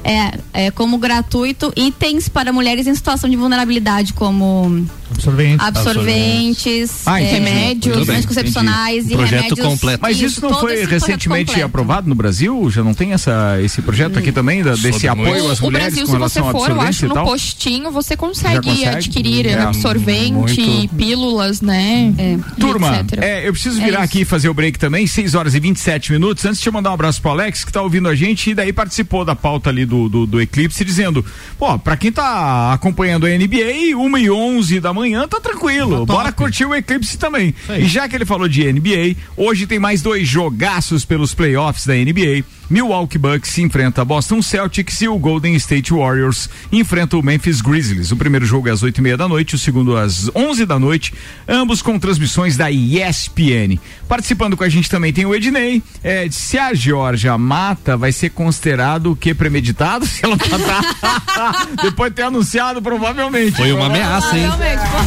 [0.10, 5.62] É, é, como gratuito, itens para mulheres em situação de vulnerabilidade, como Absorvente.
[5.64, 9.68] absorventes, Ah, é, remédios, bem, anticoncepcionais e Projeto remédios.
[9.68, 10.00] completo.
[10.02, 11.66] Mas isso, não todo foi recentemente completo.
[11.66, 12.70] aprovado no Brasil?
[12.70, 15.52] Já não tem essa, esse projeto aqui também, da- desse Sobre apoio muito.
[15.52, 17.92] às o mulheres Brasil, com se você relação ao for, eu acho, e no postinho,
[17.92, 18.86] você consegue, consegue?
[18.88, 20.96] adquirir É, absorvente, muito.
[20.96, 22.14] pílulas, né?
[22.18, 22.38] É.
[22.60, 23.20] Turma, etc.
[23.22, 24.06] é, eu preciso É virar isso.
[24.06, 26.46] aqui e fazer o break também, 6 horas e 27 minutos.
[26.46, 28.72] Antes de eu mandar um abraço pro Alex, que tá ouvindo a gente e daí
[28.72, 31.26] participou da pauta ali do, do, do Eclipse, dizendo:
[31.58, 36.06] pô, pra quem tá acompanhando a NBA, 1 e 11 da manhã, tá tranquilo.
[36.06, 36.14] Tá.
[36.14, 37.54] Bora curtir o Eclipse também.
[37.78, 41.96] E já que ele falou de NBA, hoje tem mais dois jogaços pelos playoffs da
[41.96, 42.44] NBA.
[42.70, 47.62] Milwaukee Bucks se enfrenta a Boston Celtics e o Golden State Warriors enfrenta o Memphis
[47.62, 48.12] Grizzlies.
[48.12, 50.78] O primeiro jogo é às oito e meia da noite, o segundo às onze da
[50.78, 51.14] noite,
[51.48, 53.80] ambos com transmissões da ESPN.
[54.08, 55.82] Participando com a gente também tem o Ednei.
[56.04, 60.06] É, se a Georgia mata, vai ser considerado o que premeditado?
[60.18, 63.56] Se ela matar, depois de ter anunciado, provavelmente.
[63.56, 64.50] Foi uma ameaça, hein?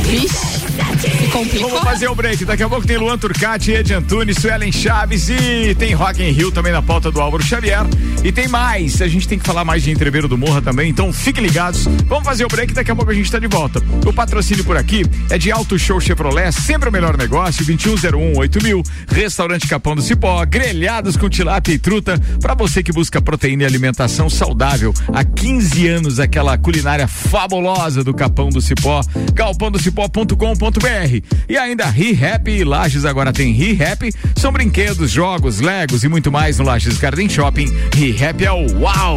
[0.05, 0.70] Se
[1.61, 2.45] Vamos fazer o break.
[2.45, 6.51] Daqui a pouco tem Luan Turcati, Ed Antunes, Suelen Chaves e tem Rock in Rio
[6.51, 7.83] também na pauta do Álvaro Xavier.
[8.25, 9.01] E tem mais.
[9.01, 11.87] A gente tem que falar mais de entreveiro do Morra também, então fiquem ligados.
[12.07, 12.73] Vamos fazer o break.
[12.73, 13.83] Daqui a pouco a gente está de volta.
[14.07, 17.65] O patrocínio por aqui é de Auto Show Chevrolet, sempre o melhor negócio.
[17.65, 22.21] 2101 8000, Restaurante Capão do Cipó, grelhados com tilápia e truta.
[22.41, 24.93] Para você que busca proteína e alimentação saudável.
[25.13, 29.01] Há 15 anos, aquela culinária fabulosa do Capão do Cipó.
[29.35, 30.70] galpãodocipó.com.br.
[31.49, 34.11] E ainda ReHap e Lages agora tem ReHap.
[34.37, 37.73] São brinquedos, jogos, legos e muito mais no Lages Garden Shopping.
[37.95, 39.17] ReHap é o uau!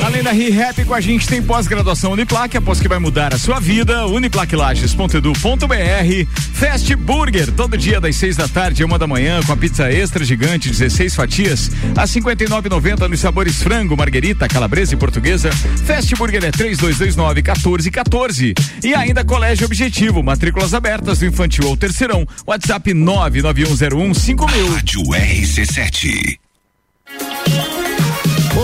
[0.00, 3.60] Além da ReHap, com a gente tem pós-graduação Uniplaque, após que vai mudar a sua
[3.60, 9.56] vida, uniplaquilages.edu.br, Fast Burger, todo dia das seis da tarde uma da manhã, com a
[9.56, 15.50] pizza extra gigante, 16 fatias, a 59,90 nos sabores frango, marguerita, calabresa e portuguesa.
[15.84, 18.54] Fast Burger é 3229-1414.
[18.84, 24.74] E ainda Colégio Objetivo, matrículas abertas do infantil ao terceirão, WhatsApp 991015000.
[24.74, 26.41] Rádio RC7.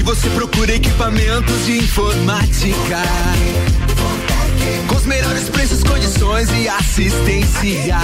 [0.00, 3.02] Se você procura equipamentos de informática,
[4.88, 7.98] com os melhores preços, condições e assistência,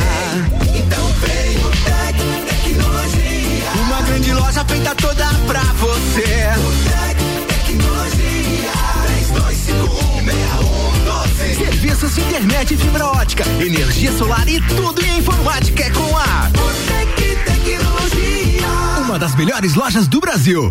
[0.74, 2.18] então vem o Tec
[2.50, 3.64] Tecnologia.
[3.80, 6.50] Uma grande loja feita toda pra você.
[6.58, 7.16] O Tec
[7.64, 8.72] Tecnologia.
[11.48, 11.56] 32516112.
[11.56, 16.50] Serviços de internet e fibra ótica, energia solar e tudo em informática é com a
[16.88, 18.85] Tec Tecnologia.
[19.06, 20.68] Uma das melhores lojas do Brasil.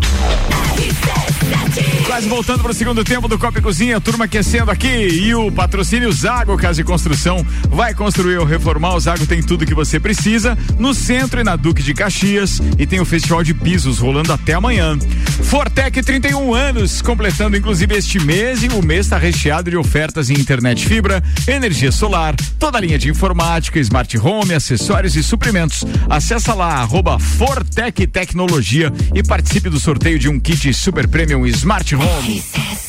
[2.06, 5.50] Quase voltando para o segundo tempo do Copa e Cozinha, turma aquecendo aqui e o
[5.50, 8.94] patrocínio Zago Casa de Construção vai construir ou reformar.
[8.94, 12.86] O Zago tem tudo que você precisa no centro e na Duque de Caxias e
[12.86, 14.96] tem o Festival de Pisos rolando até amanhã.
[15.42, 20.34] Fortec 31 anos, completando inclusive este mês e o mês está recheado de ofertas em
[20.34, 25.84] internet fibra, energia solar, toda a linha de informática, smart home, acessórios e suprimentos.
[26.08, 31.06] Acesse lá arroba Fortec Tecnologia e participe do sorteio de um kit super
[31.36, 32.85] premium Smart Home.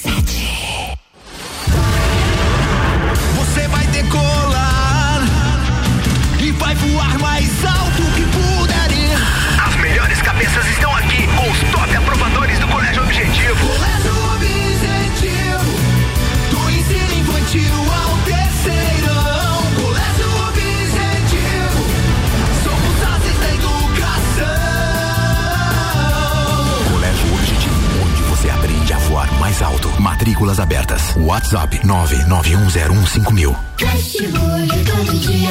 [30.38, 31.15] Matrículas abertas.
[31.17, 33.56] WhatsApp 991015000.
[33.80, 35.50] Fast Burger todo dia.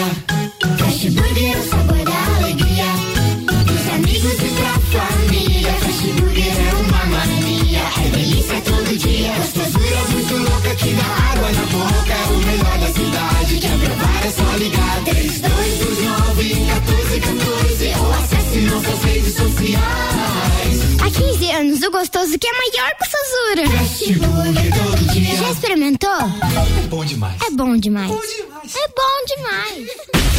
[0.78, 2.84] Fast Burger é o sabor da alegria.
[3.66, 4.50] Dos amigos e
[4.94, 5.74] família.
[6.38, 7.82] É uma mania.
[7.98, 9.34] É delícia todo dia.
[9.34, 10.34] Gostosura muito
[11.32, 12.12] água na boca.
[12.12, 13.60] É o melhor da cidade.
[14.24, 15.02] É só ligar.
[15.04, 20.65] 3229 1414 ou acesse nossas redes sociais.
[21.16, 23.64] Há 15 anos Ranço gostoso que é maior que o Sazura.
[25.36, 26.10] Já experimentou?
[26.10, 27.36] É bom demais.
[27.42, 28.10] É bom demais.
[28.10, 29.88] É bom demais.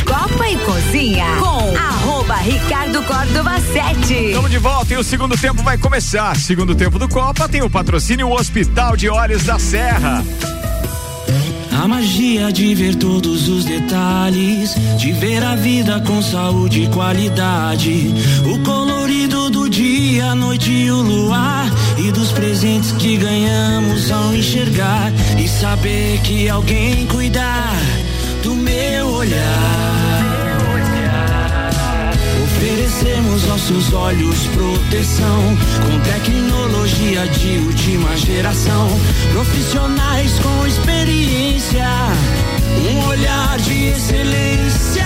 [0.05, 4.13] Copa e Cozinha com arroba Ricardo Córdova 7.
[4.13, 6.35] Estamos de volta e o segundo tempo vai começar.
[6.35, 10.23] Segundo tempo do Copa tem o patrocínio Hospital de Olhos da Serra.
[11.71, 18.11] A magia de ver todos os detalhes, de ver a vida com saúde e qualidade.
[18.51, 19.36] O colorido
[20.21, 21.67] a noite e o luar.
[21.97, 25.11] E dos presentes que ganhamos ao enxergar.
[25.37, 27.75] E saber que alguém cuidar
[28.43, 30.37] do meu olhar.
[32.57, 38.89] Oferecemos nossos olhos proteção com tecnologia de última geração.
[39.31, 41.87] Profissionais com experiência,
[42.91, 44.96] um olhar de excelência.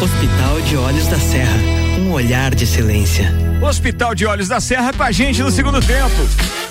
[0.00, 1.56] Hospital de Olhos da Serra,
[1.98, 3.32] um olhar de excelência.
[3.62, 6.65] Hospital de Olhos da Serra com a gente no segundo tempo.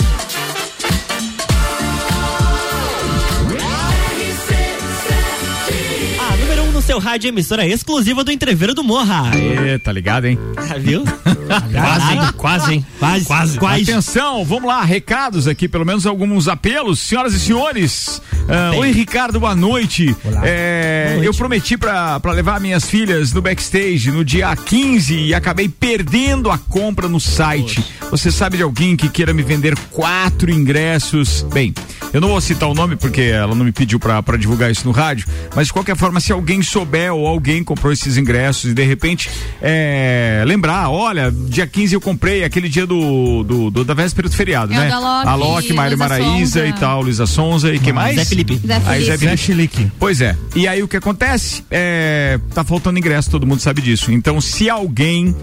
[6.86, 9.32] Seu rádio, emissora exclusiva do Entreveiro do Morra.
[9.32, 10.38] Aê, tá ligado, hein?
[10.80, 11.04] Viu?
[11.04, 12.20] Quase, hein?
[12.38, 12.86] Quase, hein?
[13.00, 13.26] Quase.
[13.26, 13.58] Quase.
[13.58, 13.92] Quase.
[13.92, 17.00] Atenção, vamos lá, recados aqui, pelo menos alguns apelos.
[17.00, 18.80] Senhoras e senhores, ah, Bem.
[18.82, 20.16] oi Ricardo, boa noite.
[20.44, 21.26] É, Boa noite.
[21.26, 26.52] Eu prometi pra, pra levar minhas filhas no backstage no dia 15 e acabei perdendo
[26.52, 27.84] a compra no site.
[28.12, 31.42] Você sabe de alguém que queira me vender quatro ingressos?
[31.52, 31.74] Bem,
[32.16, 34.86] eu não vou citar o nome porque ela não me pediu pra, pra divulgar isso
[34.86, 38.74] no rádio, mas de qualquer forma, se alguém souber ou alguém comprou esses ingressos e
[38.74, 39.30] de repente
[39.62, 44.34] é, lembrar, olha, dia 15 eu comprei, aquele dia do, do, do- da véspera do
[44.36, 44.92] feriado, É né?
[44.92, 48.16] a Loki, Mário Maraíza e tal, Luísa Sonza e quem mais?
[48.16, 48.62] Zé Felipe.
[48.66, 49.38] Zé Aí, Zé Felipe.
[49.46, 49.92] Felipe.
[50.00, 50.36] Pois é.
[50.56, 51.64] E aí o que acontece?
[51.70, 54.12] É, tá faltando ingresso, todo mundo sabe disso.
[54.12, 55.36] Então, se alguém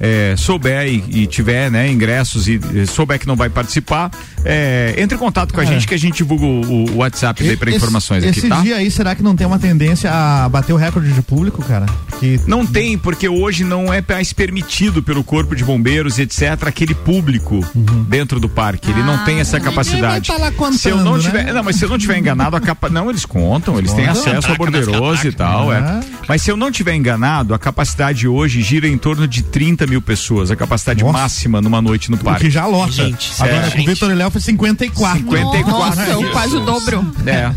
[0.00, 4.10] é, souber e, e tiver né, ingressos e, e souber que não vai participar,
[4.44, 5.66] é, entre em contato com a É.
[5.66, 8.60] gente que a gente divulga o, o WhatsApp daí para Esse- informações esse aqui, tá?
[8.60, 11.86] dia aí, será que não tem uma tendência a bater o recorde de público, cara?
[12.20, 16.94] Que Não tem, porque hoje não é mais permitido pelo Corpo de Bombeiros, etc., aquele
[16.94, 17.60] público
[18.08, 18.90] dentro do parque.
[18.90, 20.28] Ele não tem essa capacidade.
[20.28, 21.22] vai tá lá contando, se eu não né?
[21.22, 21.52] tiver.
[21.52, 22.88] Não, mas se eu não tiver enganado, a capa.
[22.88, 24.22] Não, eles contam, eles têm Contam.
[24.22, 25.78] acesso ao borderoso e tal, é.
[25.78, 26.00] Ah.
[26.28, 30.02] Mas se eu não tiver enganado, a capacidade hoje gira em torno de 30 mil
[30.02, 31.18] pessoas, a capacidade Nossa.
[31.18, 32.50] máxima numa noite no o que parque.
[32.50, 32.92] já lota.
[32.92, 33.76] Gente, Agora sério.
[33.76, 35.18] com o Vitor Léo foi 54.
[35.18, 37.12] 54 Nossa, quase o dobro.
[37.26, 37.52] É.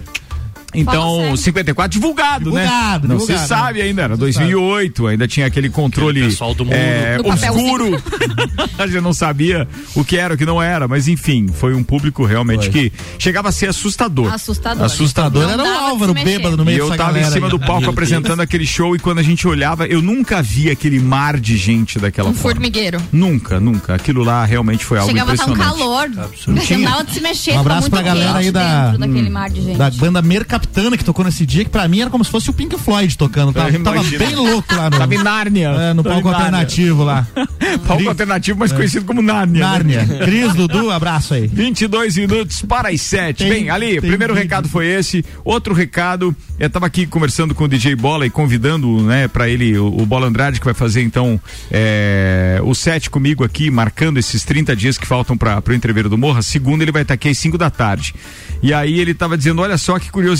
[0.73, 1.37] Então, sério.
[1.37, 2.63] 54 divulgado, né?
[2.63, 3.85] Divulgado, Não divulgado, se sabe né?
[3.85, 6.73] ainda, era Não se 2008, ainda tinha aquele controle Aquele pessoal do mundo.
[6.75, 8.03] é, obscuro.
[8.77, 11.83] a gente não sabia o que era, o que não era, mas enfim, foi um
[11.83, 14.31] público realmente que chegava a ser assustador.
[14.33, 14.83] Assustador.
[14.85, 15.43] Assustador.
[15.43, 17.51] Não Era o Álvaro bêbado no E meio eu dessa tava em cima aí.
[17.51, 20.99] do palco Meu apresentando aquele show e quando a gente olhava, eu nunca vi aquele
[20.99, 22.49] mar de gente daquela Um forma.
[22.55, 22.99] formigueiro.
[23.11, 23.95] Nunca, nunca.
[23.95, 25.79] Aquilo lá realmente foi algo Chegava a estar um impressionante.
[25.79, 26.09] calor.
[26.47, 26.89] Não Tinha.
[26.89, 27.53] dava de se mexer.
[27.53, 29.77] Um abraço pra galera aí da, dentro daquele hum, mar de gente.
[29.77, 30.21] da banda
[30.59, 33.17] Mercapitana que tocou nesse dia, que pra mim era como se fosse o Pink Floyd
[33.17, 33.53] tocando.
[33.53, 35.69] Tava, Eu tava bem louco lá no, Tava em Nárnia.
[35.69, 37.25] é, no palco alternativo lá.
[37.87, 39.59] Palco alternativo, mas conhecido como Nárnia.
[39.61, 39.67] né?
[39.69, 40.25] Nárnia.
[40.25, 41.47] Cris, Dudu, abraço aí.
[41.47, 43.37] 22 minutos para as 7.
[43.43, 44.43] Tem- Bem, ali, primeiro vídeo.
[44.43, 45.23] recado foi esse.
[45.43, 49.77] Outro recado, eu tava aqui conversando com o DJ Bola e convidando, né, para ele
[49.77, 51.39] o, o Bola Andrade que vai fazer então
[51.71, 56.17] é, o set comigo aqui, marcando esses 30 dias que faltam para o entreveiro do
[56.17, 56.41] Morra.
[56.41, 58.13] Segunda ele vai estar aqui às 5 da tarde.
[58.61, 60.39] E aí ele tava dizendo, olha só que curiosidade,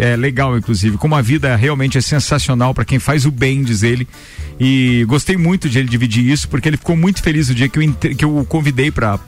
[0.00, 3.82] é legal inclusive, como a vida realmente é sensacional para quem faz o bem, diz
[3.82, 4.06] ele.
[4.60, 7.78] E gostei muito de ele dividir isso, porque ele ficou muito feliz o dia que
[7.78, 9.18] eu, que eu o convidei para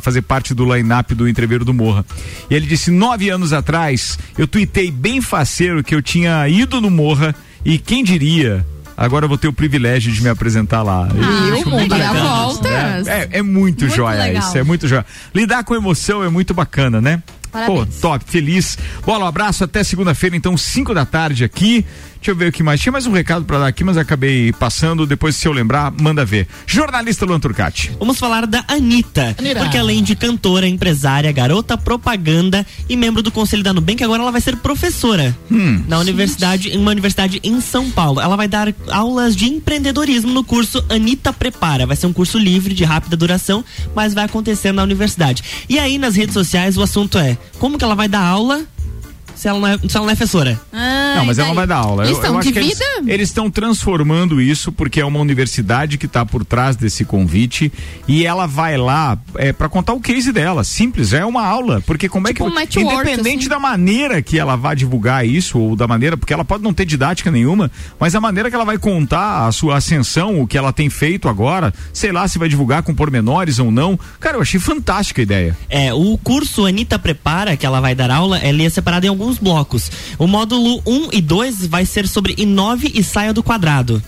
[0.00, 2.04] fazer parte do line-up do Entreveiro do Morra.
[2.48, 6.90] E ele disse: nove anos atrás, eu tuitei bem faceiro que eu tinha ido no
[6.90, 7.34] Morra
[7.64, 8.64] e quem diria.
[8.96, 11.08] Agora eu vou ter o privilégio de me apresentar lá.
[11.14, 12.14] E Eu mundo dá legal.
[12.52, 13.06] voltas.
[13.06, 14.42] É, é muito, Muito joia legal.
[14.42, 15.06] isso, é muito joia.
[15.34, 17.22] Lidar com emoção é muito bacana, né?
[17.50, 17.96] Parabéns.
[17.96, 18.78] Pô, top, feliz.
[19.04, 21.84] Bola, um abraço até segunda-feira, então, 5 da tarde aqui.
[22.20, 22.78] Deixa eu ver o que mais.
[22.78, 25.06] Tinha mais um recado pra dar aqui, mas acabei passando.
[25.06, 26.46] Depois, se eu lembrar, manda ver.
[26.66, 27.92] Jornalista Luan Turcati.
[27.98, 29.60] Vamos falar da Anitta, Anitta.
[29.60, 34.30] porque além de cantora, empresária, garota propaganda e membro do Conselho da Nubank, agora ela
[34.30, 35.82] vai ser professora Hum.
[35.88, 38.20] na universidade, em uma universidade em São Paulo.
[38.20, 41.86] Ela vai dar aulas de empreendedorismo no curso Anitta Prepara.
[41.86, 43.64] Vai ser um curso livre, de rápida duração,
[43.96, 45.42] mas vai acontecer na universidade.
[45.70, 48.62] E aí, nas redes sociais, o assunto é como que ela vai dar aula
[49.40, 50.60] se ela não é, se ela não é professora?
[51.16, 52.04] Não, mas ela não vai dar aula.
[52.04, 53.12] Eu, Lição eu acho de que eles- vida?
[53.12, 57.72] Eles estão transformando isso porque é uma universidade que está por trás desse convite
[58.06, 60.62] e ela vai lá é, para contar o case dela.
[60.64, 61.80] Simples, é uma aula.
[61.86, 62.56] Porque como é Tipo um que.
[62.56, 63.48] network, independente assim.
[63.48, 66.84] da maneira que ela vai divulgar isso, ou da maneira, porque ela pode não ter
[66.84, 70.72] didática nenhuma, mas a maneira que ela vai contar a sua ascensão, o que ela
[70.72, 73.98] tem feito agora, sei lá se vai divulgar com pormenores ou não.
[74.18, 75.56] Cara, eu achei fantástica a ideia.
[75.68, 79.29] É, o curso Anitta Prepara, que ela vai dar aula, ele é separado em alguns
[79.38, 79.90] blocos.
[80.18, 84.02] O módulo 1 e 2 vai ser sobre inove e saia do quadrado.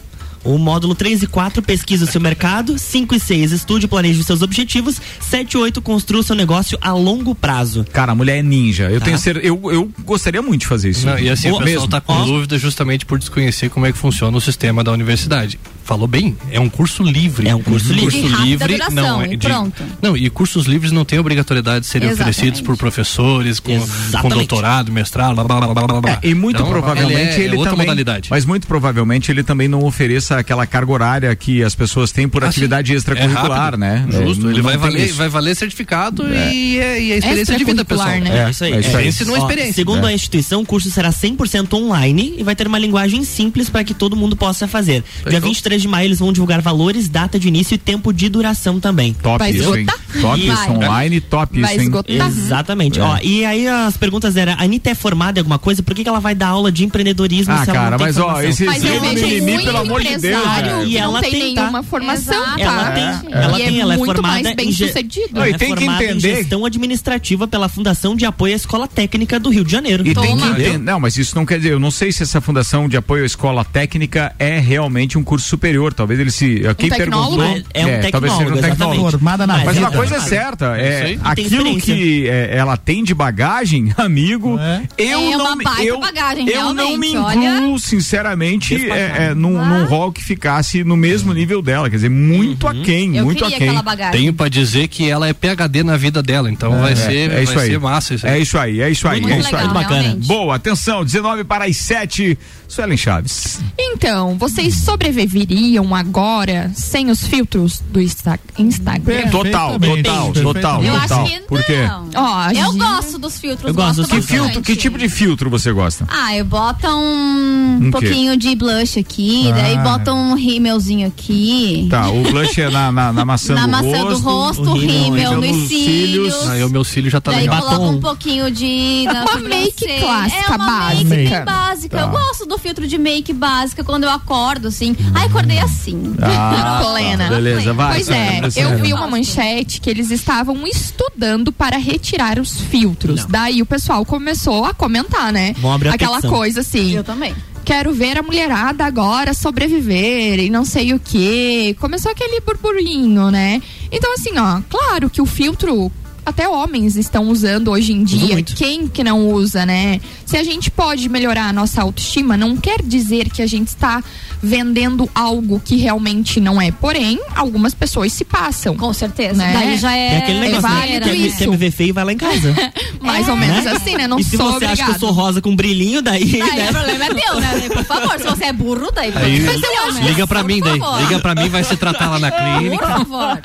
[0.45, 2.77] O módulo 3 e 4, pesquisa o seu mercado.
[2.77, 5.01] 5 e 6, estude e planeje os seus objetivos.
[5.21, 7.87] 7 e 8, construa o seu negócio a longo prazo.
[7.93, 8.91] Cara, a mulher é ninja.
[8.91, 9.05] Eu Tá.
[9.05, 9.47] tenho certeza.
[9.47, 11.07] Eu, eu gostaria muito de fazer isso.
[11.07, 11.89] Não, e assim, o Ou pessoal mesmo.
[11.89, 15.61] tá com Ó, dúvida justamente por desconhecer como é que funciona o sistema da universidade.
[15.85, 17.49] Falou bem, é um curso livre.
[17.49, 18.23] É um curso livre.
[18.23, 19.83] De rápida duração, não é e pronto.
[20.01, 22.37] Não, e cursos livres não têm obrigatoriedade de serem Exatamente.
[22.37, 23.79] oferecidos por professores com,
[24.21, 26.21] com doutorado, mestrado, blá, blá, blá, blá, blá, blá.
[26.23, 28.29] É, e muito Então, provavelmente ele, é ele outra também, modalidade.
[28.31, 32.45] mas muito provavelmente ele também não ofereça aquela carga horária que as pessoas têm por
[32.45, 32.95] Ah, atividade sim.
[32.97, 34.07] extracurricular, É né?
[34.11, 36.53] Justo, É, ele vai valer, vai valer certificado É.
[36.55, 38.09] e, é, e a experiência de vida pessoal.
[38.09, 38.73] É, isso aí.
[38.73, 39.09] é isso aí.
[39.09, 39.73] Experiência não é Ó, experiência.
[39.75, 40.11] Segundo É.
[40.11, 43.95] a instituição, o curso será 100% online e vai ter uma linguagem simples para que
[43.95, 45.03] todo mundo possa fazer.
[45.29, 48.79] Dia 23 de maio eles vão divulgar valores, data de início e tempo de duração
[48.81, 49.15] também.
[49.15, 49.87] Top Vai isso, hein?
[50.21, 51.87] Top isso, online, top Vai isso, hein?
[51.87, 52.27] esgotar.
[52.29, 52.99] Exatamente.
[53.01, 53.03] É.
[53.03, 55.83] Ó, e aí as perguntas eram, a Anitta é formada em alguma coisa?
[55.83, 58.07] Por que, que ela vai dar aula de empreendedorismo Ah, se ela cara, não tem
[58.09, 58.49] mas, ó, formação?
[58.51, 60.85] esse Mas eu vejo mimimi, muito pelo amor de Deus, cara.
[60.85, 61.61] E ela não tem tem, tá?
[61.63, 62.59] nenhuma formação?
[62.59, 63.43] Ela tem, É.
[63.45, 65.89] ela tem, é ela é formada mais bem em ge- E é tem que em
[65.91, 70.07] entender- gestão administrativa pela Fundação de Apoio à Escola Técnica do Rio de Janeiro.
[70.07, 72.41] E tem que entender, não, mas isso não quer dizer, eu não sei se essa
[72.41, 76.91] fundação de apoio à escola técnica é realmente um curso superior, talvez ele se, quem
[76.91, 77.37] tecnólogo?
[77.41, 79.11] perguntou, É- é um talvez seja um tecnólogo.
[79.13, 79.81] Formada na mas vida.
[79.81, 84.59] uma coisa é certa, é tem aquilo que é, ela tem de bagagem, amigo,
[84.99, 87.79] eu É não uma me- baita eu, bagagem, eu não me incluo, olha.
[87.79, 92.67] sinceramente, é, é, num, num rol que ficasse no mesmo nível dela, quer dizer, muito
[92.67, 93.73] aquém, Eu muito aquém.
[94.11, 97.55] Tenho pra dizer que ela é PHD na vida dela, então vai ser, é isso
[97.55, 97.71] vai aí.
[97.71, 99.53] ser massa isso É isso aí, é isso aí, Muito é isso aí.
[99.63, 100.03] legal, Muito bacana.
[100.03, 100.27] realmente.
[100.27, 102.37] Boa, atenção, 19 para as 7.
[102.73, 103.61] Suelen Chaves.
[103.79, 109.29] Então, vocês sobreviveriam agora sem os filtros do Insta Instagram?
[109.29, 111.23] Total, total, total, Eu total.
[111.25, 111.81] acho que Por quê?
[112.15, 113.69] Ó, Eu gente- gosto dos filtros.
[113.69, 114.05] Eu gosto.
[114.05, 114.27] Que bastante.
[114.27, 116.07] filtro, que tipo de filtro você gosta?
[116.09, 117.91] Ah, eu boto um, Um quê?
[117.91, 119.53] pouquinho de blush aqui, Ah.
[119.53, 121.89] daí boto um rímelzinho aqui.
[121.91, 124.09] Tá, o blush é na, na, na maçã Na do maçã rosto.
[124.09, 126.49] do rosto, o rímel nos cílios.
[126.49, 127.61] Aí o meu cílio já tá daí legal.
[127.63, 129.05] coloco um pouquinho de.
[129.05, 130.01] na Uma make sobrancelha.
[130.01, 131.15] clássica, é uma make básica.
[131.15, 131.97] bem básica.
[131.99, 132.03] Tá.
[132.05, 134.97] Eu gosto do filtro de make básica quando eu acordo, assim.
[135.15, 136.15] Ai, acordei assim.
[136.23, 137.29] Ah, plena.
[137.29, 137.95] beleza, vai.
[137.95, 143.25] Pois é, eu vi uma manchete que eles estavam estudando para retirar os filtros.
[143.27, 145.55] Daí o pessoal começou a comentar, né?
[145.59, 146.31] Vão abrir a Aquela petição.
[146.37, 146.93] coisa assim.
[146.95, 147.35] Eu também.
[147.65, 151.77] Quero ver a mulherada agora sobreviver e não sei o que.
[151.79, 153.63] Começou aquele burburinho, né?
[153.91, 155.91] Então, assim, ó, claro que o filtro.
[156.25, 158.43] Até homens estão usando hoje em dia.
[158.43, 160.01] Quem que não usa, né?
[160.25, 164.03] Se a gente pode melhorar a nossa autoestima, não quer dizer que a gente está
[164.43, 166.71] vendendo algo que realmente não é.
[166.71, 168.77] Porém, algumas pessoas se passam.
[168.77, 169.35] Com certeza.
[169.35, 169.53] Né?
[169.53, 170.09] Daí já é.
[170.11, 170.75] Tem aquele negócio, né?
[170.77, 171.39] válido Quer, me- isso.
[171.39, 172.55] quer me ver feio, vai lá em casa.
[173.01, 174.07] Mais ou menos assim, né?
[174.07, 175.01] Não e se sou você acha que eu obrigado.
[175.01, 176.25] sou rosa com brilhinho, daí.
[176.39, 176.71] Daí né?
[176.71, 177.69] o problema é teu, né?
[177.73, 179.13] Por favor, se você é burro, daí.
[179.15, 180.81] Aí, eu acho- liga pra mim daí.
[181.03, 182.87] Liga pra mim, vai se tratar lá na Por clínica.
[182.87, 183.43] favor.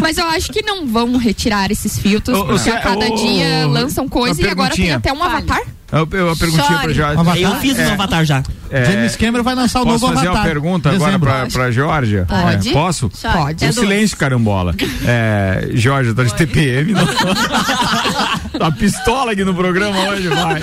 [0.00, 3.14] Mas eu acho que não vão retirar esses filtros, ô, porque Cé- a cada ô,
[3.14, 5.62] dia lançam coisa e agora tem até um avatar.
[5.92, 7.02] Eu, eu, uma perguntinha pra Jorge.
[7.20, 7.36] Avatar?
[7.38, 8.42] Eu fiz É, um avatar já.
[8.70, 10.42] é, James Cameron vai lançar o Posso novo fazer Avatar.
[10.46, 12.24] uma pergunta agora pra, pra Georgia?
[12.26, 12.68] Pode.
[12.70, 13.10] É, posso?
[13.10, 13.64] Pode.
[13.64, 14.74] É silêncio, carambola.
[15.06, 16.92] É, Georgia, tá de TPM.
[16.92, 17.04] Não.
[18.58, 20.62] tá pistola aqui no programa hoje, vai.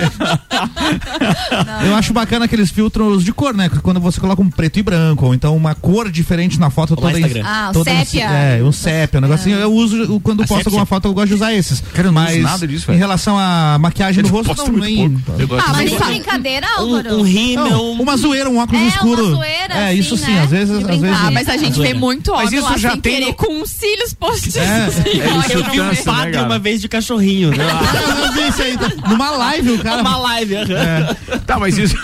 [1.86, 3.68] Eu acho bacana aqueles filtros de cor, né?
[3.82, 7.12] Quando você coloca um preto e branco, ou então uma cor diferente na foto toda.
[7.18, 7.44] em- Instagram.
[7.46, 8.24] Ah, o toda em- sépia.
[8.30, 9.56] É, um sépia, um negocinho.
[9.58, 10.70] Eu uso, quando A posto sépia?
[10.70, 11.80] alguma foto, eu gosto de usar esses.
[11.94, 12.98] Cara, eu não uso Mas nada disso, em velho.
[12.98, 15.19] relação à maquiagem do Eu rosto, não nem...
[15.38, 17.14] Eu gosto Ah, mas de- sem brincadeira, Álvaro.
[17.16, 17.68] Um, um rímel.
[17.70, 19.30] Não, uma zoeira, um óculos É, uma escuro.
[19.30, 20.42] zoeira, é, isso assim, sim, né?
[20.42, 21.16] às vezes, às vezes.
[21.22, 23.60] Ah, mas a gente vê muito Mas homem isso lá já tem querer no- com
[23.62, 24.56] os cílios postiços.
[24.56, 24.84] É.
[24.86, 26.46] assim, É isso, Eu vi um né, padre cara?
[26.46, 27.50] uma vez de cachorrinho.
[27.50, 27.64] né?
[28.26, 28.76] Eu vi isso aí,
[29.08, 30.00] numa live, o cara.
[30.02, 30.56] Uma live.
[30.56, 31.40] aham.
[31.46, 31.96] Tá, mas isso.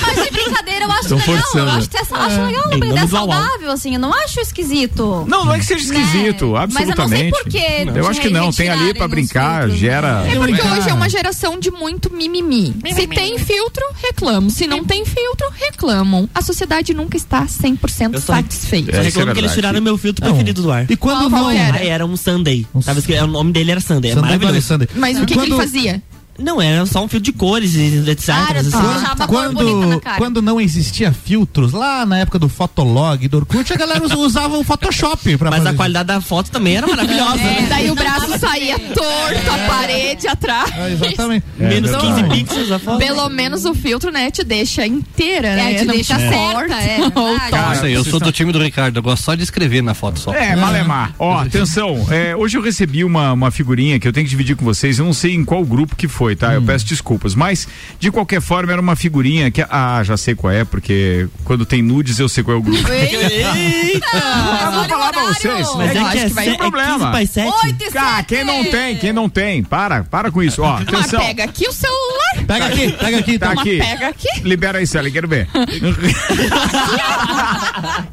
[0.00, 1.36] Mas de brincadeira eu acho Tão legal.
[1.36, 1.70] forçando.
[1.70, 3.94] Eu acho, que essa- acho legal uma saudável, assim.
[3.94, 5.24] Eu não acho esquisito.
[5.28, 6.58] Não, não é que seja esquisito, Né?
[6.60, 6.70] absolutamente.
[6.74, 7.44] Mas eu não sei por
[7.92, 10.22] que Eu acho que não, tem ali pra brincar, filtros, gera.
[10.26, 10.78] É porque brincar.
[10.78, 12.74] hoje é uma geração de muito mimimi.
[12.94, 14.50] Se tem filtro, reclamam.
[14.50, 16.28] Se não tem filtro, reclamam.
[16.34, 18.90] A sociedade nunca está 100% Eu só- satisfeita.
[18.90, 20.32] É, Só isso é reclamo que eles tiraram meu filtro Não.
[20.32, 20.86] preferido do ar.
[20.90, 21.50] E quando Qual não.
[21.50, 21.78] era?
[21.78, 22.66] Aí era um Sunday.
[22.84, 24.10] Tava escrito- o nome dele era Sunday.
[24.10, 24.66] É Sunday maravilhoso.
[24.66, 24.88] Sunday.
[24.94, 26.02] Mas o que, que ele fazia?
[26.38, 28.26] Não, era só um fio de cores e etc.
[28.26, 28.70] Cara, assim.
[29.26, 30.16] Quando, cara.
[30.18, 34.56] quando não existia filtros, lá na época do Fotolog, do Orkut, a galera us- usava
[34.58, 37.38] o Photoshop pra Mas fazer a qualidade da foto também era maravilhosa.
[37.40, 37.66] É, né?
[37.68, 40.70] daí o braço saía torto, a parede atrás.
[40.76, 41.44] É, exatamente.
[41.56, 42.44] Menos É, 15 verdade.
[42.44, 42.98] pixels a foto.
[42.98, 45.74] Pelo menos o filtro, né, te deixa inteira, né?
[45.74, 46.98] te Não deixa te certa, é.
[47.50, 50.32] Nossa, eu sou do time do Ricardo, eu gosto só de escrever na foto só.
[50.34, 51.14] É, Malemar.
[51.18, 52.06] Ó, atenção.
[52.10, 54.98] é, hoje eu recebi uma, uma figurinha que eu tenho que dividir com vocês.
[54.98, 56.54] Eu não sei em qual grupo que foi, tá?
[56.54, 57.34] Eu peço desculpas.
[57.34, 57.68] Mas,
[58.00, 59.62] de qualquer forma, era uma figurinha que.
[59.68, 62.78] Ah, já sei qual é, porque quando tem nudes eu sei qual é o grupo.
[62.78, 62.84] eu
[64.72, 65.68] vou falar pra vocês.
[65.76, 66.92] Mas é é, que é, sem se- é problema.
[66.98, 67.66] 15 para 7.
[67.66, 68.26] Oito e Cara, sete.
[68.26, 70.62] quem não tem, quem não tem, para, para com isso.
[70.62, 71.20] Ó, Ah, atenção.
[71.20, 72.44] pega aqui o celular.
[72.46, 73.38] Pega aqui, pega aqui.
[73.38, 73.78] Tá aqui.
[73.78, 74.28] Pega aqui.
[74.42, 75.48] Libera aí, Célia, quero ver.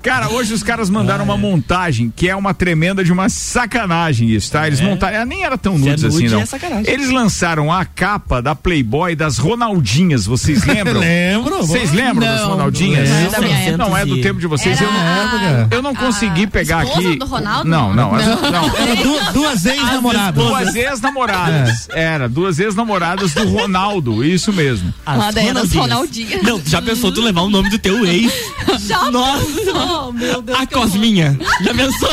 [0.02, 4.52] Cara, hoje os caras mandaram uma montagem que é uma tremenda de uma sacanagem isso,
[4.52, 4.68] tá?
[4.68, 6.42] Eles montaram, ela nem era tão é nudes assim, não.
[6.42, 6.92] é sacanagem.
[6.92, 11.00] Eles lançaram a capa da Playboy das Ronaldinhas, vocês lembram?
[11.02, 11.58] Lembro.
[11.58, 13.08] Vocês lembram das Não, Ronaldinhas?
[13.08, 13.78] não é.
[13.78, 14.82] Não é do tempo de vocês.
[14.82, 15.08] Era Eu não,
[15.60, 15.76] época.
[15.76, 17.20] eu não consegui pegar esposa aqui.
[17.20, 17.70] do Ronaldo?
[17.70, 18.16] Não, não.
[18.16, 18.66] as- não.
[18.76, 20.44] Era du- duas ex-namoradas.
[20.44, 21.88] Duas ex-namoradas.
[21.92, 24.92] Era, duas ex-namoradas do Ronaldo, isso mesmo.
[25.06, 25.72] As Ronaldinhas.
[25.74, 26.40] Ronaldinha.
[26.42, 28.34] Não, já pensou tu levar o nome do teu ex?
[28.88, 29.46] Já Nossa.
[29.46, 30.14] pensou?
[30.14, 30.60] meu Deus.
[30.60, 30.66] A.
[30.66, 31.38] Cosminha.
[31.64, 32.10] Já pensou?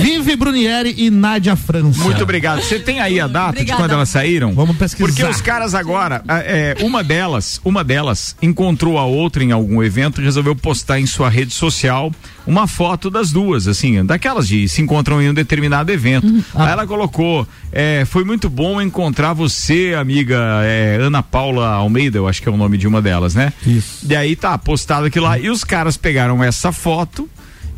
[0.00, 2.02] Vive Brunieri e Nádia França.
[2.02, 2.62] Muito obrigado.
[2.62, 3.82] Você tem aí a data de Obrigada.
[3.82, 4.52] quando elas saíram?
[4.52, 5.06] Vamos pesquisar.
[5.06, 10.20] Porque os caras agora, é, uma delas, uma delas encontrou a outra em algum evento
[10.20, 12.12] e resolveu postar em sua rede social
[12.46, 16.26] uma foto das duas, assim, daquelas de se encontram em um determinado evento.
[16.54, 22.26] Aí ela colocou, é, foi muito bom encontrar você, amiga é, Ana Paula Almeida, eu
[22.26, 23.52] acho que é o nome de uma delas, né?
[23.66, 24.06] Isso.
[24.08, 25.38] E aí tá postado aquilo lá.
[25.38, 27.28] E os caras pegaram essa foto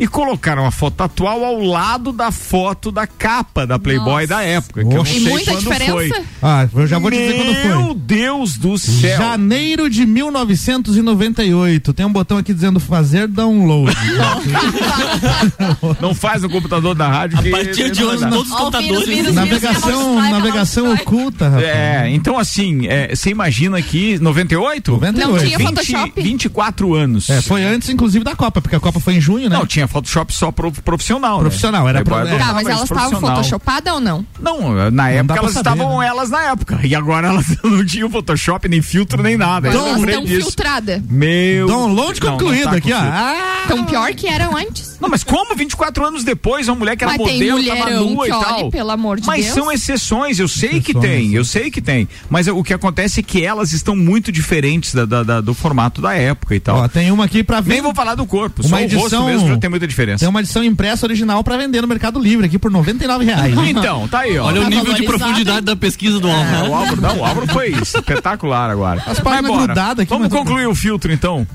[0.02, 4.26] e colocaram a foto atual ao lado da foto da capa da Playboy Nossa.
[4.26, 4.84] da época.
[4.84, 5.04] Que eu não.
[5.04, 5.92] E sei muita quando diferença?
[5.92, 6.12] foi.
[6.42, 7.68] Ah, eu já vou te dizer quando foi.
[7.68, 9.16] Meu Deus do céu.
[9.16, 11.92] Janeiro de 1998.
[11.92, 13.94] Tem um botão aqui dizendo fazer download.
[16.02, 17.38] Não faz no computador da rádio.
[17.38, 19.04] A partir de hoje, todos os o computadores.
[19.04, 19.34] vírus, vírus.
[19.36, 21.64] navegação Vai, navegação oculta, rapaz.
[21.64, 24.90] É, então assim, é, você imagina que 98?
[24.90, 25.30] 98.
[25.30, 26.22] Não tinha 20, Photoshop?
[26.22, 27.30] 24 anos.
[27.30, 29.56] É, foi antes, inclusive, da Copa, porque a Copa foi em junho, né?
[29.56, 31.36] Não, tinha Photoshop só pro, profissional.
[31.38, 31.42] né?
[31.42, 32.44] Profissional, era Playboy pro- é.
[32.46, 34.26] Tá, mas elas estavam photoshopadas ou não?
[34.40, 36.06] Não, na época elas saber, estavam né?
[36.06, 36.80] elas na época.
[36.82, 39.68] E agora elas não tinham Photoshop, nem filtro, nem nada.
[39.68, 41.02] Eu elas estão filtradas.
[41.08, 41.66] Meu.
[41.66, 42.98] Download Não, não concluído tá aqui, ó.
[42.98, 44.98] Ah, Tão pior que eram antes.
[45.00, 48.10] Não, mas como 24 anos depois, uma mulher que era Mas tem modelo, tava mulherão
[48.10, 48.70] nua e que olhe, tal.
[48.70, 49.54] pelo amor de mas Deus.
[49.54, 51.04] são exceções, eu sei que Exceções.
[51.04, 52.08] tem, eu sei que tem.
[52.30, 56.00] Mas o que acontece é que elas estão muito diferentes da, da- da- do formato
[56.00, 56.76] da época e tal.
[56.78, 57.70] ó, tem uma aqui pra ver.
[57.74, 60.20] Nem vou falar do corpo, Uma só o rosto edição- mesmo já tem muita diferença.
[60.20, 63.54] Tem uma edição impressa original pra vender no Mercado Livre aqui por 99 reais.
[63.68, 64.46] Então, tá aí, ó.
[64.46, 66.70] Olha o Tá nível de profundidade da pesquisa do É, Álvaro.
[66.70, 69.02] o Álvaro, não, o Álvaro foi espetacular agora.
[69.06, 71.46] As páginas grudadas aqui, Vamos concluir o filtro então.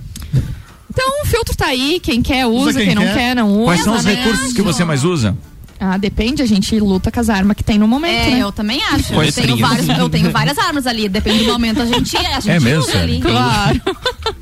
[0.89, 3.13] Então o filtro tá aí, quem quer usa, Usa quem quem, não quer.
[3.13, 3.63] quer, não usa.
[3.65, 4.15] Quais são os né?
[4.15, 5.37] recursos que você mais usa?
[5.79, 8.39] Ah, depende, a gente luta com as armas que tem no momento, É, né?
[8.41, 9.13] eu também acho.
[9.13, 11.83] Eu tenho, vários, eu tenho várias armas ali, depende do momento.
[11.83, 13.13] A gente, a gente É mesmo, usa sério?
[13.13, 13.21] ali.
[13.21, 13.81] Claro.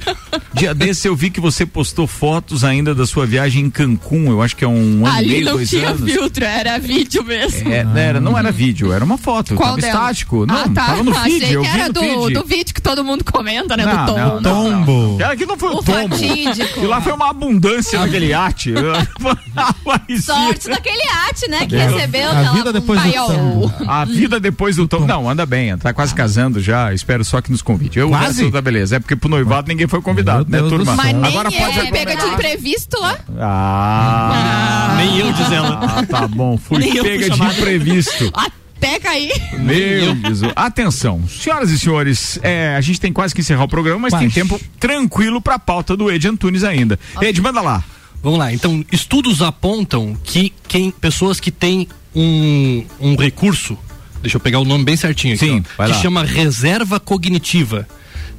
[0.54, 4.42] Dia desse eu vi que você postou fotos ainda da sua viagem em Cancún, eu
[4.42, 6.10] acho que é um ano e Ali meio, não dois tinha anos.
[6.12, 7.72] filtro, era vídeo mesmo.
[7.72, 9.94] É, não era, não era vídeo, era uma foto, Qual tava dela?
[9.94, 10.46] estático.
[10.46, 10.86] Não, ah, tá.
[10.88, 12.34] tava no feed, Achei eu que vi era no do, feed.
[12.34, 13.86] do vídeo que todo mundo comenta, né?
[13.86, 14.18] Não, do não, tom.
[14.18, 14.86] não, não.
[14.86, 15.18] Tombo.
[15.38, 16.16] Que não foi o O tombo.
[16.16, 16.80] fatídico.
[16.80, 18.74] Que lá foi uma abundância naquele iate.
[19.84, 21.66] Parecia- Sorte daquele ate, né?
[21.66, 21.88] Que É.
[21.88, 23.74] recebeu A vida depois do tombo.
[23.88, 25.06] A vida depois do tombo.
[25.06, 26.94] Não, anda bem, tá quase casando já.
[26.94, 28.00] Espero só que nos convide.
[28.00, 28.50] Eu Quase?
[28.52, 28.96] tá beleza.
[28.96, 30.96] É porque pro noivado ninguém foi convidado, Meu né, Deus turma?
[30.96, 33.18] Mas nem Agora eu pode fui pega de imprevisto lá.
[33.40, 35.80] Ah, Nem eu, diz ela.
[35.84, 36.58] Ah, tá bom.
[36.58, 38.32] Fui Nem pega de imprevisto.
[38.34, 39.34] Até cair.
[39.60, 40.52] Meu Jesus.
[40.56, 44.30] Atenção, senhoras e senhores, é, a gente tem quase que encerrar o programa, mas tem
[44.30, 44.34] Quase.
[44.36, 47.00] tempo tranquilo pra pauta do Ed Antunes ainda.
[47.22, 47.84] Ed, manda lá.
[48.22, 53.78] Vamos lá, então, estudos apontam que quem, pessoas que têm um, um recurso,
[54.22, 56.02] deixa eu pegar o nome bem certinho aqui, Sim, ó, vai que lá.
[56.02, 57.88] chama reserva cognitiva,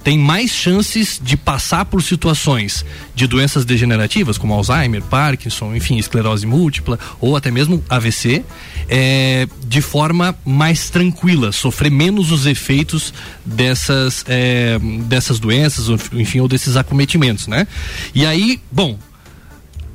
[0.06, 6.46] tem mais chances de passar por situações de doenças degenerativas, como Alzheimer, Parkinson, enfim, esclerose
[6.46, 8.44] múltipla, ou até mesmo AVC,
[8.88, 13.12] é, de forma mais tranquila, sofrer menos os efeitos
[13.44, 14.78] dessas, é,
[15.08, 17.66] dessas doenças, enfim, ou desses acometimentos, né?
[18.14, 18.96] E aí, bom,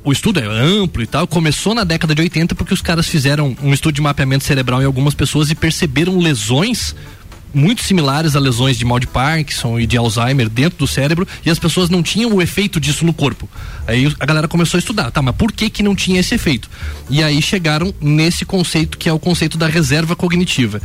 [0.04, 3.56] o estudo é amplo e tal, começou na década de 80 porque os caras fizeram
[3.62, 6.94] um estudo de mapeamento cerebral em algumas pessoas e perceberam lesões
[7.54, 11.50] muito similares a lesões de mal de Parkinson e de Alzheimer dentro do cérebro e
[11.50, 13.48] as pessoas não tinham o efeito disso no corpo.
[13.86, 16.70] Aí a galera começou a estudar, tá, mas por que que não tinha esse efeito?
[17.10, 20.80] E aí chegaram nesse conceito que é o conceito da reserva cognitiva.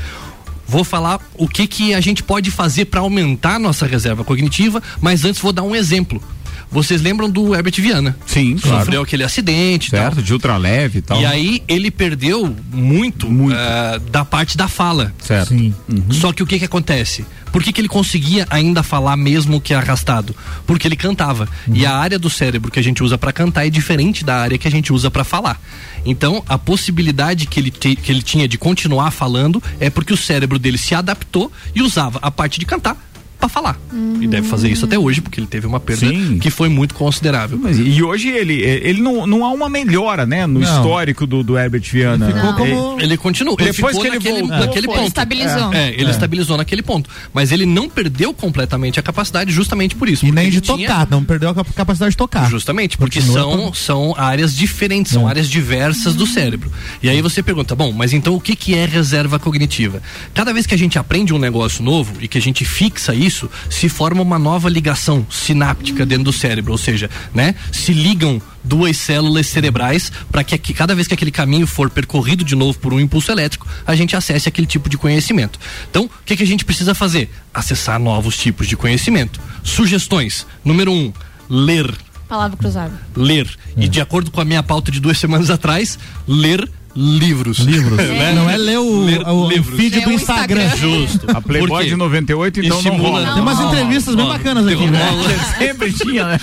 [0.67, 5.23] vou falar o que que a gente pode fazer para aumentar nossa reserva cognitiva, mas
[5.23, 6.21] antes vou dar um exemplo.
[6.69, 8.17] Vocês lembram do Herbert Viana?
[8.25, 9.01] Sim, Sofreu claro.
[9.01, 9.99] aquele acidente, e tal.
[10.01, 11.19] Certo, de ultraleve e tal.
[11.21, 15.13] E aí ele perdeu muito, eh, da parte da fala.
[15.19, 15.49] Certo.
[15.49, 15.73] Sim.
[16.11, 17.25] Só que o que que acontece?
[17.51, 20.35] Por que, que ele conseguia ainda falar mesmo que arrastado?
[20.67, 21.47] Porque ele cantava.
[21.71, 24.57] E a área do cérebro que a gente usa para cantar é diferente da área
[24.57, 25.59] que a gente usa para falar.
[26.05, 30.17] Então, a possibilidade que ele, te- que ele tinha de continuar falando é porque o
[30.17, 32.97] cérebro dele se adaptou e usava a parte de cantar
[33.39, 33.79] para falar.
[34.19, 36.39] E deve fazer isso até hoje, porque ele teve uma perda Sim.
[36.39, 37.57] que foi muito considerável.
[37.61, 40.61] Mas, e hoje ele, ele não, não há uma melhora, né, no Não.
[40.61, 42.31] histórico do, do Herbert Viana.
[42.31, 43.55] Ficou como- Ele continua.
[43.59, 44.99] Ele Depois ficou que ele naquele, voltou, naquele ponto.
[44.99, 45.73] Ele estabilizou.
[45.73, 46.09] É, ele É.
[46.09, 47.09] estabilizou naquele ponto.
[47.33, 50.25] Mas ele não perdeu completamente a capacidade justamente por isso.
[50.25, 52.49] E nem de ele tinha- tocar, não perdeu a cap- capacidade de tocar.
[52.49, 56.71] Justamente, porque Continua são, pra- são áreas diferentes, são áreas diversas do cérebro.
[57.03, 60.01] E aí você pergunta, bom, mas então o que, que é reserva cognitiva?
[60.33, 63.26] Cada vez que a gente aprende um negócio novo e que a gente fixa isso,
[63.69, 68.97] se forma uma nova ligação sináptica dentro do cérebro, ou seja, né, se ligam duas
[68.97, 72.93] células cerebrais para que, aqui- cada vez que aquele caminho for percorrido de novo por
[72.93, 75.59] um impulso elétrico, a gente acesse aquele tipo de conhecimento.
[75.89, 77.29] Então, o que, que a gente precisa fazer?
[77.53, 79.39] Acessar novos tipos de conhecimento.
[79.63, 80.45] Sugestões.
[80.65, 81.13] Número um,
[81.49, 81.93] ler
[82.27, 82.91] Palavra cruzada.
[83.15, 83.47] ler.
[83.77, 83.83] É.
[83.85, 85.97] E de acordo com a minha pauta de duas semanas atrás,
[86.27, 87.59] ler livros.
[87.59, 87.97] Livros.
[87.97, 88.33] Né?
[88.33, 89.75] Não é ler o, Ler o livros.
[89.79, 90.75] feed do Instagram.
[90.75, 91.27] Justo.
[91.29, 93.33] A Playboy de 98, então não Estimula- rola.
[93.33, 94.99] Tem umas entrevistas bem bacanas aqui, né?
[95.59, 96.39] Sempre tinha, né?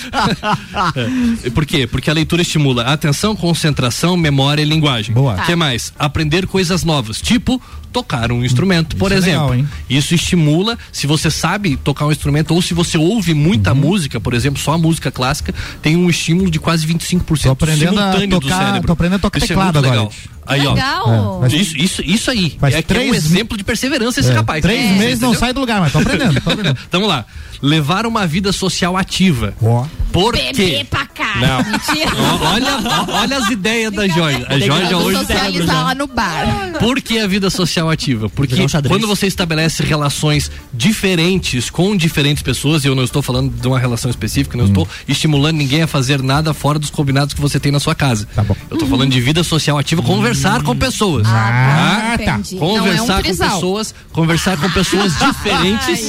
[1.44, 1.50] É.
[1.50, 1.86] Por quê?
[1.86, 5.14] Porque a leitura estimula atenção, concentração, memória e linguagem.
[5.14, 5.34] Boa.
[5.34, 5.42] O Tá.
[5.44, 5.92] que mais?
[5.98, 7.61] Aprender coisas novas, tipo
[7.95, 9.51] tocar um instrumento, por Isso é exemplo.
[9.51, 9.66] legal?
[9.88, 13.78] Isso estimula, se você sabe tocar um instrumento ou se você ouve muita Uhum.
[13.78, 17.99] música, por exemplo, só a música clássica, tem um estímulo de quase 25% Tô aprendendo
[18.01, 18.86] a simultâneo do tocar- cérebro.
[18.88, 20.12] tô aprendendo a tocar Isso é teclado muito agora, legal.
[20.47, 20.72] Aí, ó.
[20.74, 21.38] legal.
[21.38, 22.55] É, mas- Isso, isso, isso aí.
[22.61, 24.61] Faz é, que é um três- exemplo de perseverança esse É, rapaz.
[24.61, 25.34] Três É, meses não entendeu?
[25.40, 26.76] sai do lugar, mas tô aprendendo, tô aprendendo.
[26.92, 27.24] Vamos lá.
[27.62, 29.55] Levar uma vida social ativa.
[29.62, 29.86] Ó.
[30.12, 30.86] Por Beber quê?
[30.88, 31.36] pra cá.
[31.36, 31.59] Não.
[31.72, 32.11] Mentira.
[32.14, 32.76] Ó, Olha,
[33.09, 34.45] ó, olha as ideias da Jorge.
[34.47, 35.18] A Jorge Vamos hoje.
[35.20, 36.72] socializar lá no bar.
[36.78, 38.28] Por que a vida social ativa?
[38.28, 43.51] Porque um quando você estabelece relações diferentes com diferentes pessoas, e eu não estou falando
[43.51, 47.41] de uma relação específica, não estou estimulando ninguém a fazer nada fora dos combinados que
[47.41, 48.26] você tem na sua casa.
[48.35, 48.57] Tá bom.
[48.70, 51.26] Eu estou falando de vida social ativa, conversar com pessoas.
[51.26, 52.39] Ah, Tá?
[52.39, 52.57] entendi.
[52.57, 56.01] Não é um Conversar com pessoas, conversar com pessoas diferentes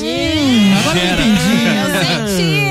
[0.94, 2.65] gera, Eu senti,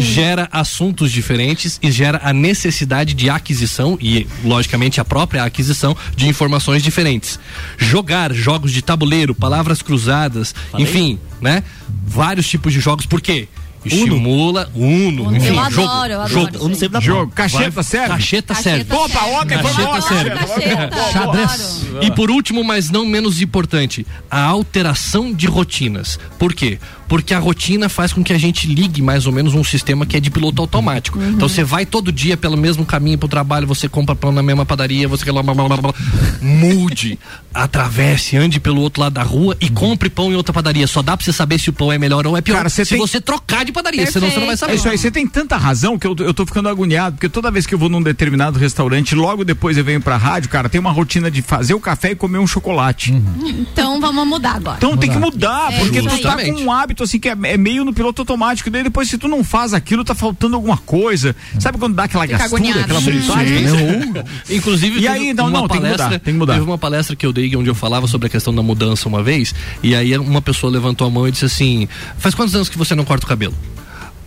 [0.00, 6.28] gera assuntos diferentes e gera a necessidade de aquisição e, logicamente, a própria aquisição de
[6.28, 7.38] informações diferentes.
[7.78, 11.62] Jogar jogos de tabuleiro, palavras cruzadas, enfim, né?
[12.06, 13.48] Vários tipos de jogos, por quê?
[13.84, 16.74] Estimula, Uno, enfim, Eu jogo, adoro, eu adoro jogo, Uno aí.
[16.74, 18.08] sempre dá Jogo, cacheta serve?
[18.08, 18.84] Cacheta serve.
[18.84, 21.12] Cacheta Opa, ontem foi Cacheta serve.
[21.12, 21.86] Xadrez.
[22.02, 26.18] E por último, mas não menos importante, a alteração de rotinas.
[26.38, 26.78] Por quê?
[27.08, 30.16] Porque a rotina faz com que a gente ligue mais ou menos um sistema que
[30.16, 31.18] é de piloto automático.
[31.18, 31.30] Uhum.
[31.30, 34.66] Então você vai todo dia pelo mesmo caminho pro trabalho, você compra pão na mesma
[34.66, 35.94] padaria, você blá, blá, blá, blá, blá.
[36.40, 37.18] mude,
[37.54, 40.86] atravesse, ande pelo outro lado da rua e compre pão em outra padaria.
[40.86, 42.84] Só dá pra você saber se o pão é melhor ou é pior Cara, se
[42.84, 44.74] tem- você trocar de padaria, senão você não vai É saber.
[44.74, 47.66] isso aí, você tem tanta razão que eu, eu tô ficando agoniado, porque toda vez
[47.66, 50.90] que eu vou num determinado restaurante, logo depois eu venho pra rádio, cara, tem uma
[50.92, 53.12] rotina de fazer o café e comer um chocolate.
[53.44, 54.76] Então vamos mudar agora.
[54.78, 57.56] Então tem que mudar, É porque tu tá com um hábito assim que é, é
[57.56, 58.70] meio no piloto automático.
[58.70, 61.34] Daí depois, se tu não faz aquilo, tá faltando alguma coisa.
[61.58, 62.80] Sabe quando dá aquela Fica gastura, agoniado.
[62.80, 64.24] aquela vontade?
[64.50, 66.52] Inclusive, E aí, não, uma não, tem que palestra, mudar, tem que mudar.
[66.54, 69.22] Teve uma palestra que eu dei onde eu falava sobre a questão da mudança uma
[69.22, 71.88] vez, e aí uma pessoa levantou a mão e disse assim:
[72.18, 73.54] Faz quantos anos que você não corta o cabelo?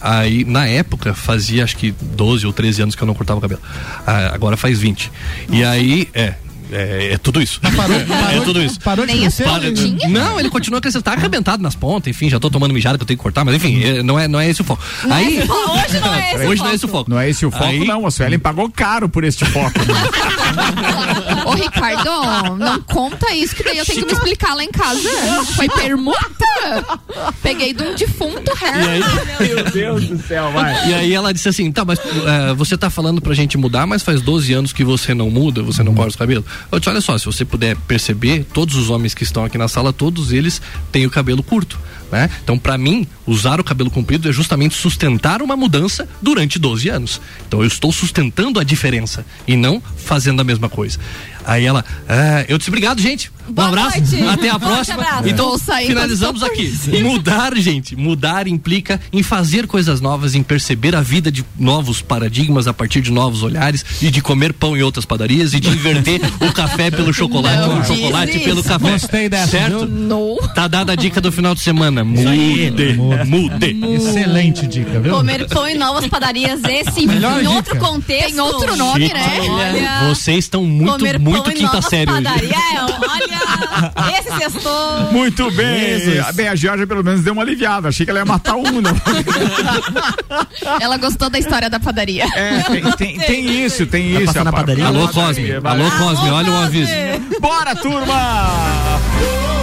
[0.02, 3.42] Aí, na época, fazia acho que 12 ou 13 anos que eu não cortava o
[3.42, 3.62] cabelo.
[4.08, 5.12] Ah, agora faz 20.
[5.52, 6.36] E aí, é.
[6.72, 7.60] É, é tudo isso.
[7.66, 8.80] é tudo isso.
[8.82, 9.46] Parou de crescer?
[10.10, 13.08] Não, ele continua crescendo, tá arrebentado nas pontas, enfim, já tô tomando mijada que eu
[13.08, 14.82] tenho que cortar, mas enfim, é, não é, não é esse o foco.
[15.10, 17.10] Aí, Hoje não é esse hoje o não é esse o foco.
[17.10, 18.06] Não é esse o foco, Aí- não.
[18.06, 19.80] A Suelen pagou caro por este foco.
[21.46, 25.10] Ô, Ricardo, não conta isso, que daí eu tenho que me explicar lá em casa.
[25.56, 26.20] Foi permuta?
[27.42, 30.90] Peguei de um defunto E aí, Meu Deus do céu, vai.
[30.90, 34.02] E aí ela disse assim, tá, mas é, você tá falando pra gente mudar, mas
[34.02, 36.46] faz 12 anos que você não muda, você não corta o cabelo.
[36.72, 39.68] Eu disse, olha só, se você puder perceber, todos os homens que estão aqui na
[39.68, 41.80] sala, todos eles têm o cabelo curto.
[42.12, 42.30] Né?
[42.44, 47.22] Então, pra mim, usar o cabelo comprido é justamente sustentar uma mudança durante 12 anos.
[47.48, 51.00] Então, eu estou sustentando a diferença e não fazendo a mesma coisa.
[51.50, 53.32] Aí ela, "Ah", eu disse, obrigado, gente.
[53.48, 53.98] Um Boa abraço.
[54.00, 54.22] noite.
[54.30, 55.04] Até a próxima.
[55.26, 56.72] Então, sair finalizamos aqui.
[57.02, 62.68] Mudar, gente, mudar implica em fazer coisas novas, em perceber a vida de novos paradigmas
[62.68, 66.22] a partir de novos olhares e de comer pão em outras padarias e de inverter
[66.40, 68.70] o café pelo chocolate, Não o chocolate diz pelo isso.
[68.70, 68.92] café.
[68.92, 69.86] Gostei dessa, certo?
[69.88, 70.38] Não.
[70.54, 72.04] Tá dada a dica do final de semana.
[72.04, 72.96] Mude,
[73.26, 73.80] mude.
[73.96, 75.14] Excelente dica, viu?
[75.16, 78.28] Comer pão em novas padarias, esse Melhor em outro contexto.
[78.30, 79.14] Tem outro nome, Chique.
[79.16, 79.40] né?
[79.50, 80.10] Olha.
[80.14, 82.22] Vocês estão muito, comer muito pão em quinta série hoje.
[82.24, 82.52] padarias.
[82.54, 85.12] É, olha, esse sextou.
[85.12, 86.00] Muito bem.
[86.00, 86.36] Jesus.
[86.36, 87.90] Bem, a Georgia pelo menos deu uma aliviada.
[87.90, 88.90] Achei que ela ia matar um, né?
[90.80, 92.26] Ela gostou da história da padaria.
[92.36, 94.26] É, tem, tem, tem isso, tem isso.
[94.28, 94.86] passar na a pa- padaria?
[94.86, 95.70] Alô, a padaria, Cosme.
[95.84, 96.92] Alô, Cosme, olha o aviso.
[97.40, 99.59] Bora, turma!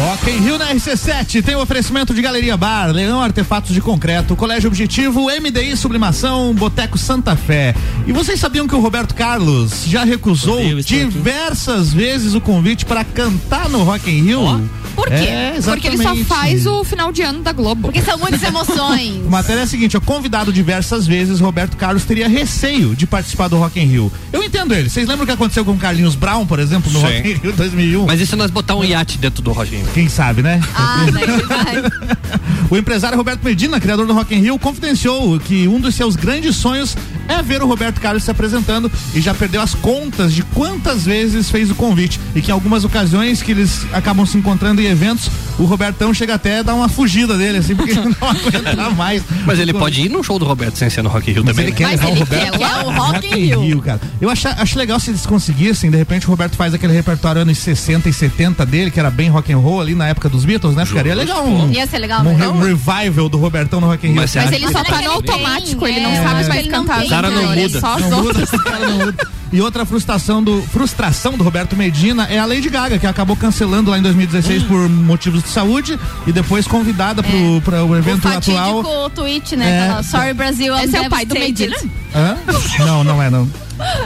[0.00, 4.36] Rock in Rio na RC7 tem o oferecimento de Galeria Bar, Leão Artefatos de Concreto,
[4.36, 7.74] Colégio Objetivo, MDI Sublimação, Boteco Santa Fé.
[8.06, 11.04] E vocês sabiam que o Roberto Carlos já recusou Odeio estar aqui.
[11.06, 14.70] diversas vezes o convite para cantar no Rock in Rio?
[14.94, 15.14] Por quê?
[15.14, 17.82] É, Porque ele só faz o final de ano da Globo.
[17.82, 19.20] Porque são muitas emoções.
[19.26, 23.46] A matéria é a seguinte, ó, convidado diversas vezes, Roberto Carlos teria receio de participar
[23.46, 24.12] do Rock in Rio.
[24.32, 24.88] Eu entendo ele.
[24.90, 27.06] Vocês lembram o que aconteceu com o Carlinhos Brown, por exemplo, no Sim.
[27.06, 28.06] Rock in Rio 2001?
[28.06, 29.86] Mas e se nós botar um iate dentro do Roginho?
[29.94, 30.60] Quem sabe, né?
[30.74, 31.82] Ah, daí vai.
[32.70, 36.54] O empresário Roberto Medina, criador do Rock in Rio, confidenciou que um dos seus grandes
[36.54, 36.94] sonhos
[37.26, 41.50] é ver o Roberto Carlos se apresentando e já perdeu as contas de quantas vezes
[41.50, 45.30] fez o convite e que em algumas ocasiões que eles acabam se encontrando em eventos,
[45.58, 49.22] o Robertão chega até a dar uma fugida dele, assim, porque não aguenta mais.
[49.46, 51.56] Mas ele pode ir no show do Roberto sem ser no Rock in Rio Mas
[51.56, 51.72] também.
[51.72, 51.76] ele né?
[51.78, 53.80] quer Mas levar o ele Roberto quer lá o Rock in Rio.
[53.80, 54.00] cara.
[54.20, 57.56] Eu acho, acho legal se eles conseguissem, de repente o Roberto faz aquele repertório anos
[57.56, 60.74] 60 e 70 dele, que era bem rock and roll ali na época dos Beatles,
[60.76, 60.84] né?
[60.84, 62.48] Ficaria legal um, Ia ser legal, um, né?
[62.48, 64.20] um revival do Robertão no Rock in Rio.
[64.20, 66.22] Mas Mas ele só tá no automático, ele não é.
[66.22, 67.04] sabe mais não cantar.
[67.04, 67.80] O cara não muda.
[67.80, 68.52] Só os Não muda, outros.
[68.60, 69.28] o cara não muda.
[69.50, 73.90] E outra frustração do, frustração do Roberto Medina é a Lady Gaga, que acabou cancelando
[73.90, 78.28] lá em 2016 por motivos de saúde e depois convidada pro, para o O evento
[78.28, 78.82] atual.
[78.82, 79.96] fatídico tweet, né?
[79.98, 80.02] É.
[80.02, 81.92] Sorry Brasil, Esse é o pai do devastated." Medina?
[82.14, 82.36] Hã?
[82.84, 83.48] Não, não é não.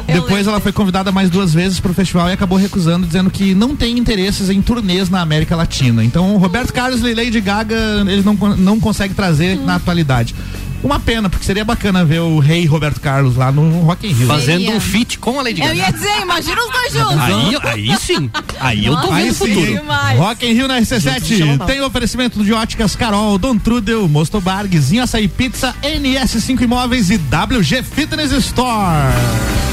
[0.06, 3.74] Depois ela foi convidada mais duas vezes pro festival e acabou recusando, dizendo que não
[3.74, 6.04] tem interesses em turnês na América Latina.
[6.04, 10.34] Então, o Roberto Carlos e Lady Gaga, ele não, não consegue trazer na atualidade.
[10.82, 14.26] Uma pena, porque seria bacana ver o rei Roberto Carlos lá no Rock in Rio.
[14.26, 14.76] Fazendo Seria.
[14.76, 15.78] um feat com a Lady Eu Gaga.
[15.78, 17.20] ia dizer, imagina os dois juntos.
[17.20, 17.56] Aí,
[17.90, 18.30] aí sim.
[18.58, 19.66] Aí eu tô vendo o futuro.
[19.66, 20.18] Demais.
[20.18, 25.04] Rock in Rio na RC7 tem oferecimento de óticas Carol, Dom Trudel, Mosto Bar, Guizinho
[25.04, 29.71] Açaí Pizza, NS5 Imóveis e WG Fitness Store.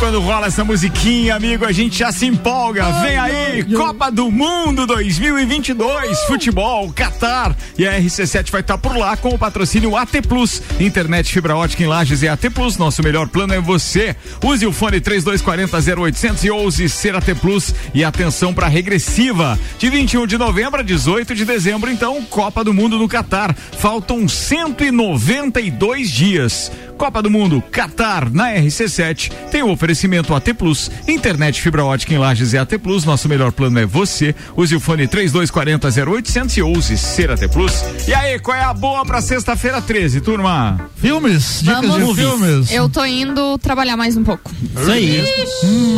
[0.00, 2.90] Quando rola essa musiquinha, amigo, a gente já se empolga.
[3.02, 7.54] Vem aí, Copa do Mundo 2022, futebol, Qatar.
[7.76, 10.62] E a RC7 vai estar por lá com o patrocínio AT Plus.
[10.80, 12.78] Internet fibra ótica em Lages e AT Plus.
[12.78, 14.16] Nosso melhor plano é você.
[14.42, 17.74] Use o fone 3240 0800 e ouse ser AT Plus.
[17.92, 19.58] E atenção para regressiva.
[19.78, 23.54] De 21 de novembro a 18 de dezembro, então, Copa do Mundo no Qatar.
[23.72, 26.72] Faltam 192 dias.
[27.00, 32.18] Copa do Mundo, Qatar, na RC7, tem o oferecimento AT Plus, internet fibra ótica em
[32.18, 36.62] Lages e AT Plus, nosso melhor plano é você, use o fone 3240 0800 e
[36.62, 37.82] ouse ser AT Plus.
[38.06, 40.90] E aí, qual é a boa pra sexta-feira 13, turma?
[40.94, 42.08] Filmes, dicas Vamos.
[42.08, 42.70] de filmes.
[42.70, 44.50] Eu tô indo trabalhar mais um pouco.
[44.78, 45.24] Isso aí.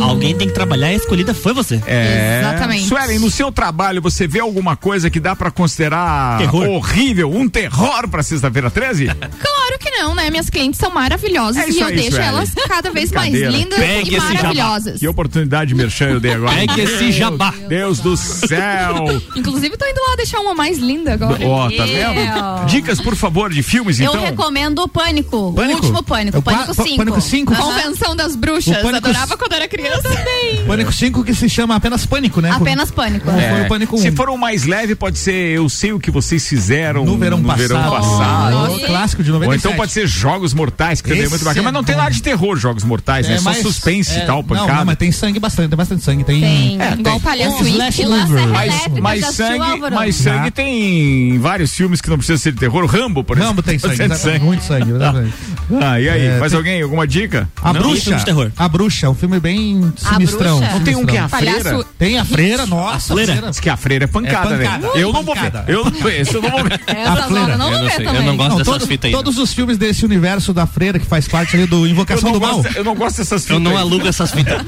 [0.01, 1.83] Alguém tem que trabalhar e a escolhida foi você.
[1.85, 2.39] É.
[2.39, 2.87] Exatamente.
[2.87, 6.65] Suelen, no seu trabalho você vê alguma coisa que dá pra considerar Terror.
[6.69, 9.07] horrível, um terror pra sexta-feira 13?
[9.07, 10.29] Claro que não, né?
[10.29, 12.25] Minhas clientes são maravilhosas É e eu aí, deixo Sueli.
[12.27, 14.99] elas cada vez mais lindas Pegue e maravilhosas.
[14.99, 16.55] Que oportunidade merchan eu dei agora.
[16.55, 17.53] Pegue esse jabá.
[17.67, 19.21] Deus do céu.
[19.35, 21.45] Inclusive, tô indo lá deixar uma mais linda agora.
[21.45, 22.65] Ó, tá vendo?
[22.67, 24.21] Dicas, por favor, de filmes, Eu então.
[24.23, 25.53] recomendo o Pânico.
[25.53, 25.73] Pânico?
[25.79, 26.37] O último Pânico.
[26.37, 26.97] É o Pânico qua- 5.
[26.97, 27.55] Pânico 5?
[27.55, 28.77] Convenção das bruxas.
[28.77, 30.01] Pânico- Adorava quando era criança.
[30.03, 30.63] também.
[30.67, 32.51] Pânico 5 que se chama apenas Pânico, né?
[32.51, 33.29] Apenas Pânico.
[33.29, 33.99] É, foi o Pânico 1.
[33.99, 37.41] Se for um mais leve, pode ser Eu Sei o que vocês fizeram no verão
[37.41, 37.67] passado.
[37.67, 38.73] verão passado.
[38.75, 39.65] Oh, clássico de Ou 97.
[39.67, 41.61] então pode ser Jogos Mortais, que também é muito bacana.
[41.61, 42.01] é Mas não tem bom.
[42.01, 43.35] nada de terror, Jogos Mortais, né?
[43.35, 44.73] É, Só suspense é, e tal, Não, pancada.
[44.73, 46.23] não, mas tem sangue bastante, tem bastante sangue.
[46.23, 46.81] Tem, Tem.
[46.81, 47.19] É, Igual tem.
[47.19, 47.91] palhaço Um mover.
[47.91, 52.85] serra Mas, mas sangue, mas sangue tem vários filmes que não precisa ser de terror.
[52.85, 53.49] Rambo, por exemplo.
[53.49, 54.45] Rambo tem sangue, Bastante né?
[54.45, 54.91] muito sangue.
[54.91, 55.33] exatamente.
[55.81, 56.25] Ah, e aí?
[56.25, 56.81] É, mais tem- alguém?
[56.81, 57.49] Alguma dica?
[57.61, 57.81] A Não?
[57.81, 58.01] Bruxa.
[58.03, 58.51] filme de terror.
[58.57, 60.59] A Bruxa, um filme bem sinistrão.
[60.59, 61.85] Não tem um que é a freira?
[61.97, 63.13] Tem a freira, nossa.
[63.13, 63.49] freira?
[63.49, 64.87] Diz que a freira é pancada, É pancada.
[64.95, 65.51] Eu não vou ver.
[65.67, 66.81] Eu não, eu não vou ver.
[66.87, 67.27] Essa A freira.
[67.29, 69.11] zona não Eu vou não sei, eu não gosto Não, dessas todo- fitas aí.
[69.11, 72.61] todos os filmes desse universo da freira que faz parte ali do Invocação do Mal.
[72.63, 73.55] Gosto, eu não gosto dessas fitas.
[73.57, 74.57] Eu não alugo essas fitas.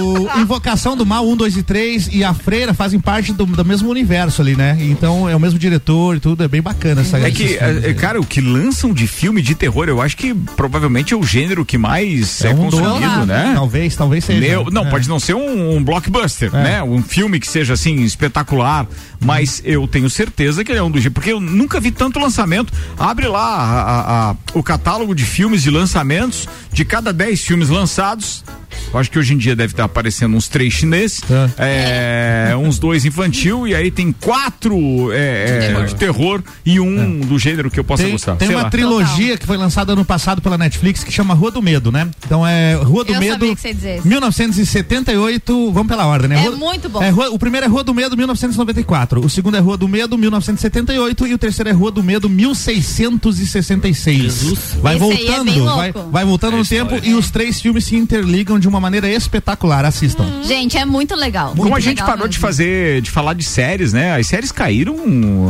[0.00, 3.64] O Invocação do Mal 1, 2 e 3 e a Freira fazem parte do, do
[3.64, 4.76] mesmo universo ali, né?
[4.80, 8.20] Então é o mesmo diretor e tudo, é bem bacana essa É que, é, cara,
[8.20, 11.76] o que lançam de filme de terror, eu acho que provavelmente é o gênero que
[11.78, 13.52] mais é, um dos, consumido, né?
[13.54, 14.40] Talvez, talvez seja.
[14.40, 14.90] Meu- não, É.
[14.90, 16.82] pode não ser um, um blockbuster, né?
[16.82, 18.86] Um filme que seja assim espetacular,
[19.20, 22.72] mas eu tenho certeza que ele é um dos porque eu nunca vi tanto lançamento.
[22.98, 27.68] Abre lá a- a- a- o catálogo de filmes e lançamentos de cada 10 filmes
[27.68, 28.44] lançados.
[28.92, 31.20] Eu acho que hoje em dia deve estar aparecendo uns três chineses,
[31.58, 37.38] é, uns dois infantil e aí tem quatro é, é, de terror e um do
[37.38, 38.36] gênero que eu possa Tem, gostar.
[38.36, 38.70] tem Sei uma lá.
[38.70, 42.08] trilogia que foi lançada ano passado pela Netflix que chama Rua do Medo, né?
[42.24, 43.32] Então é Rua do Eu Medo.
[43.32, 44.08] sabia que você ia dizer isso.
[44.08, 46.36] 1978, vamos pela ordem, né?
[46.36, 47.02] É Rua- muito bom.
[47.02, 49.24] é, Rua- o primeiro é Rua do Medo, 1994.
[49.24, 51.26] O segundo é Rua do Medo, 1978.
[51.26, 54.39] E o terceiro é Rua do Medo, 1666.
[54.80, 57.96] Vai Esse é voltando, bem vai, vai voltando no tempo e os três filmes se
[57.96, 59.84] interligam de uma maneira espetacular.
[59.84, 60.24] Assistam.
[60.44, 61.50] Gente, é muito legal.
[61.50, 62.40] Como muito a gente parou de mesmo.
[62.40, 64.14] fazer, de falar de séries, né?
[64.16, 64.96] As séries caíram.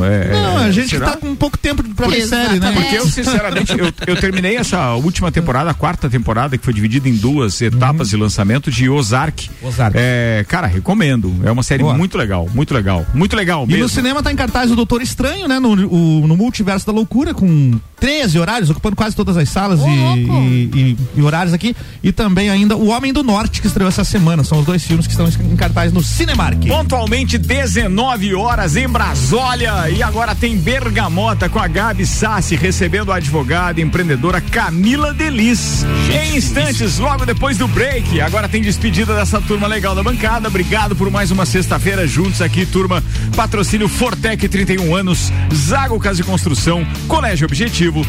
[0.04, 1.10] é, Não, a gente será?
[1.10, 2.72] tá com pouco tempo pra ver série, né?
[2.72, 7.08] Porque eu, sinceramente, eu, eu terminei essa última temporada, a quarta temporada, que foi dividida
[7.08, 9.50] em duas etapas de lançamento de Ozark.
[9.62, 9.96] Ozark.
[9.98, 11.34] É, cara, recomendo.
[11.44, 11.94] É uma série Boa.
[11.96, 13.06] muito legal, muito legal.
[13.14, 13.82] Muito legal E mesmo.
[13.84, 15.58] no cinema tá em cartaz o Doutor Estranho, né?
[15.58, 19.84] No, o- no Multiverso da Loucura, com 13 horários, ocupando quase todas as salas e,
[19.88, 21.76] e- e- e horários aqui.
[22.02, 24.42] E também ainda O Homem do Norte, que estreou essa semana.
[24.42, 26.66] São os dois filmes que estão em cartaz no Cinemark.
[26.66, 33.16] Pontualmente 19 horas em Brasólia e agora tem Bergamota com a Gabi Sassi recebendo a
[33.16, 35.84] advogada e empreendedora Camila Delis.
[36.10, 40.48] em instantes, logo depois do break, agora tem despedida dessa turma legal da bancada.
[40.48, 43.02] Obrigado por mais uma sexta-feira juntos aqui, turma.
[43.36, 48.06] Patrocínio Fortec 31 anos, Zago Casa e Construção, Colégio Objetivo,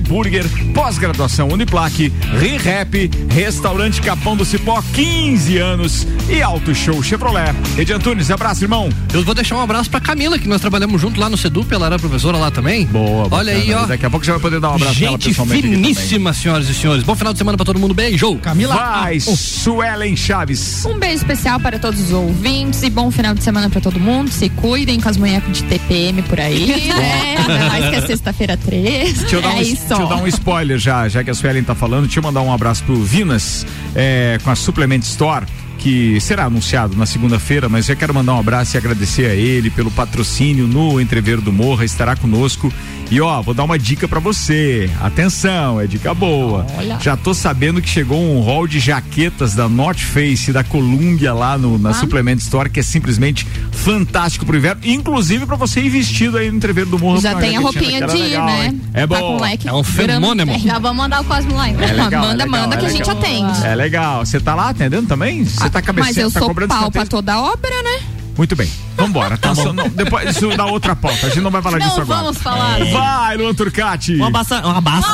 [0.00, 0.44] Burger,
[0.74, 7.54] pós-graduação Uniplaque, ReHap, Restaurante Capão do Cipó 15 anos e Auto Show Chevrolet.
[7.78, 8.88] Edi Antunes, abraço, irmão.
[9.12, 11.86] Eu vou deixar um abraço pra Camila, que nós trabalhamos junto lá no Sedup, ela
[11.86, 12.86] era professora lá também.
[12.86, 13.82] Boa, Olha aí, bacana.
[13.82, 13.86] ó.
[13.86, 15.62] Daqui a pouco você vai poder dar um abraço nela Gente pessoalmente.
[15.62, 17.02] finíssima, senhoras e senhores.
[17.04, 17.94] Bom final de semana pra todo mundo.
[17.94, 18.36] Beijo.
[18.36, 18.74] Camila.
[18.74, 20.84] Vai, Suelen Chaves.
[20.84, 24.30] Um beijo especial para todos os ouvintes e bom final de semana para todo mundo.
[24.30, 27.36] Se cuidem com as munhecas de TPM por aí, né?
[27.38, 29.18] Ainda mais que é sexta-feira 3.
[29.20, 29.89] Deixa eu, dar um, é isso.
[29.96, 32.08] Deixa eu dar um spoiler já, já que a Suelen tá falando.
[32.14, 35.46] Eu mandar um abraço pro Vinas é, com a Supplement Store.
[35.78, 39.70] Que será anunciado na segunda-feira, mas eu quero mandar um abraço e agradecer a ele
[39.70, 42.70] pelo patrocínio no Entreveiro do Morra, estará conosco.
[43.10, 44.88] E ó, vou dar uma dica pra você.
[45.00, 46.64] Atenção, é dica boa.
[47.00, 51.58] Já tô sabendo que chegou um hall de jaquetas da North Face da Columbia lá
[51.58, 51.94] no, na Ah.
[51.94, 56.56] Supplement Store, que é simplesmente fantástico pro inverno, inclusive pra você ir vestido aí no
[56.56, 57.20] Entreveiro do Morra.
[57.20, 58.66] Já tem a roupinha de ir, legal, né?
[58.66, 58.80] hein?
[58.94, 59.38] É Tá bom.
[59.38, 60.56] com leque É um fenômeno.
[60.60, 61.82] Já vamos mandar o Cosmo lá, então.
[61.82, 63.66] É legal, manda, é legal, manda é que a gente atende.
[63.66, 64.24] É legal.
[64.24, 65.44] Você tá lá atendendo também?
[65.44, 67.98] Você tá cabeceando, Mas eu tá sou pau pra toda obra, né?
[68.36, 68.70] Muito bem.
[69.00, 69.34] Vambora.
[69.34, 71.26] Atenção, não, depois isso dá outra pauta.
[71.26, 72.20] A gente não vai falar Não disso agora.
[72.22, 72.78] vamos falar.
[72.84, 74.16] Vai, Luan Turcati.
[74.16, 75.08] Um abraço, um abraço.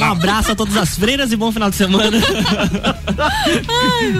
[0.00, 2.18] um abraço a todas as freiras e bom final de semana.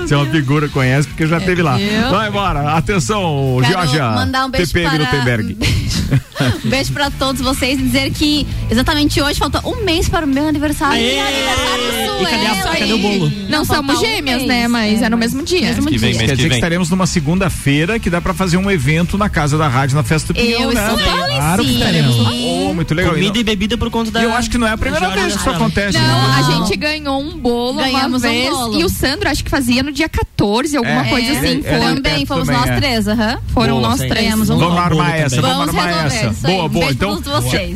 [0.07, 1.79] Você é uma figura, conhece, porque já teve lá.
[2.11, 2.73] Vai embora.
[2.77, 4.11] Atenção, Georgia.
[4.11, 5.05] mandar um beijo TPM para...
[5.05, 5.57] Gutenberg.
[6.65, 10.29] um beijo pra todos vocês e dizer que exatamente hoje falta um mês para o
[10.29, 10.95] meu aniversário.
[10.97, 11.17] Aê!
[11.17, 13.33] E aniversário E cadê a- cadê o bolo?
[13.49, 14.49] Não, somos um gêmeas, mês.
[14.49, 14.69] né?
[14.69, 15.61] Mas é, no mesmo dia.
[15.63, 16.15] Mesmo que dia.
[16.15, 19.67] Quer dizer que estaremos numa segunda-feira que dá pra fazer um evento na casa da
[19.69, 20.83] rádio na festa do Pinhão, Eu né?
[20.83, 21.79] estou Claro que sim.
[21.79, 22.17] teremos.
[22.17, 23.13] Oh, muito legal.
[23.15, 24.23] Comida E e bebida por conta da.
[24.23, 25.99] eu acho que não é a primeira vez que isso acontece.
[25.99, 26.35] Não, né?
[26.39, 28.81] a gente ganhou um bolo Ganhamos um uma vez bolo.
[28.81, 31.63] e o Sandro acho que fazia no dia 14, alguma É, coisa ele- assim.
[31.63, 31.73] foi.
[31.73, 32.77] ele- Também, fomos também, nós é.
[32.77, 33.39] três, aham.
[33.49, 34.35] Foram Boa, nós três.
[34.35, 35.23] Um Vamos armar também.
[35.23, 36.47] essa, vamos, Vamos armar resolver essa.
[36.47, 36.85] Boa, Um boa.
[36.87, 37.23] beijo Então,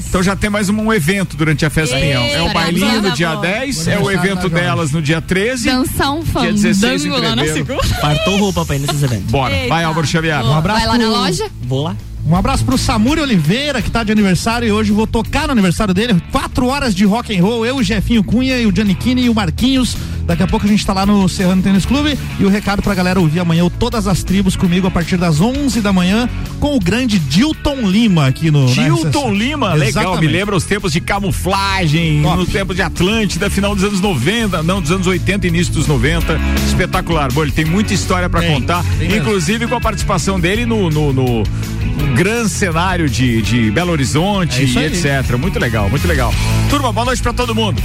[0.08, 2.22] então já tem mais um evento durante a festa Pinhão.
[2.22, 3.42] É o Eita, bailinho no dia boa.
[3.42, 5.66] 10, é o evento delas no dia 13.
[5.70, 7.66] Dançar um Dia 16 em fandango lá na Treveiro.
[7.82, 8.00] segunda.
[8.00, 9.30] Fartou roupa pra ir nesses eventos.
[9.30, 10.44] Bora, vai Álvaro Xavier.
[10.44, 11.50] Um abraço Vai lá na pro- loja.
[11.62, 11.96] Vou lá.
[12.28, 15.94] Um abraço pro Samuri Oliveira, que tá de aniversário e hoje vou tocar no aniversário
[15.94, 16.20] dele.
[16.32, 19.34] Quatro horas de rock and roll, eu, o Jefinho Cunha e o Giannichini e o
[19.34, 19.96] Marquinhos.
[20.26, 22.94] Daqui a pouco a gente tá lá no Serrano Tênis Clube e o recado pra
[22.94, 26.74] galera ouvir amanhã o Todas as Tribos comigo a partir das 11 da manhã com
[26.74, 28.66] o grande Dilton Lima aqui no...
[28.66, 29.36] Dilton né?
[29.36, 30.26] Lima, legal, me Exatamente.
[30.32, 32.36] lembra os tempos de camuflagem, Top.
[32.38, 36.38] no tempo de Atlântida, final dos anos 90, não, dos anos 80, início dos 90.
[36.66, 39.22] Espetacular, bom, ele tem muita história Tem, contar, tem mesmo.
[39.22, 41.42] inclusive com a participação dele no, no, no
[42.14, 45.36] grande cenário de, de Belo Horizonte É e etc.
[45.38, 46.34] Muito legal, muito legal.
[46.68, 47.80] Turma, boa noite pra todo mundo.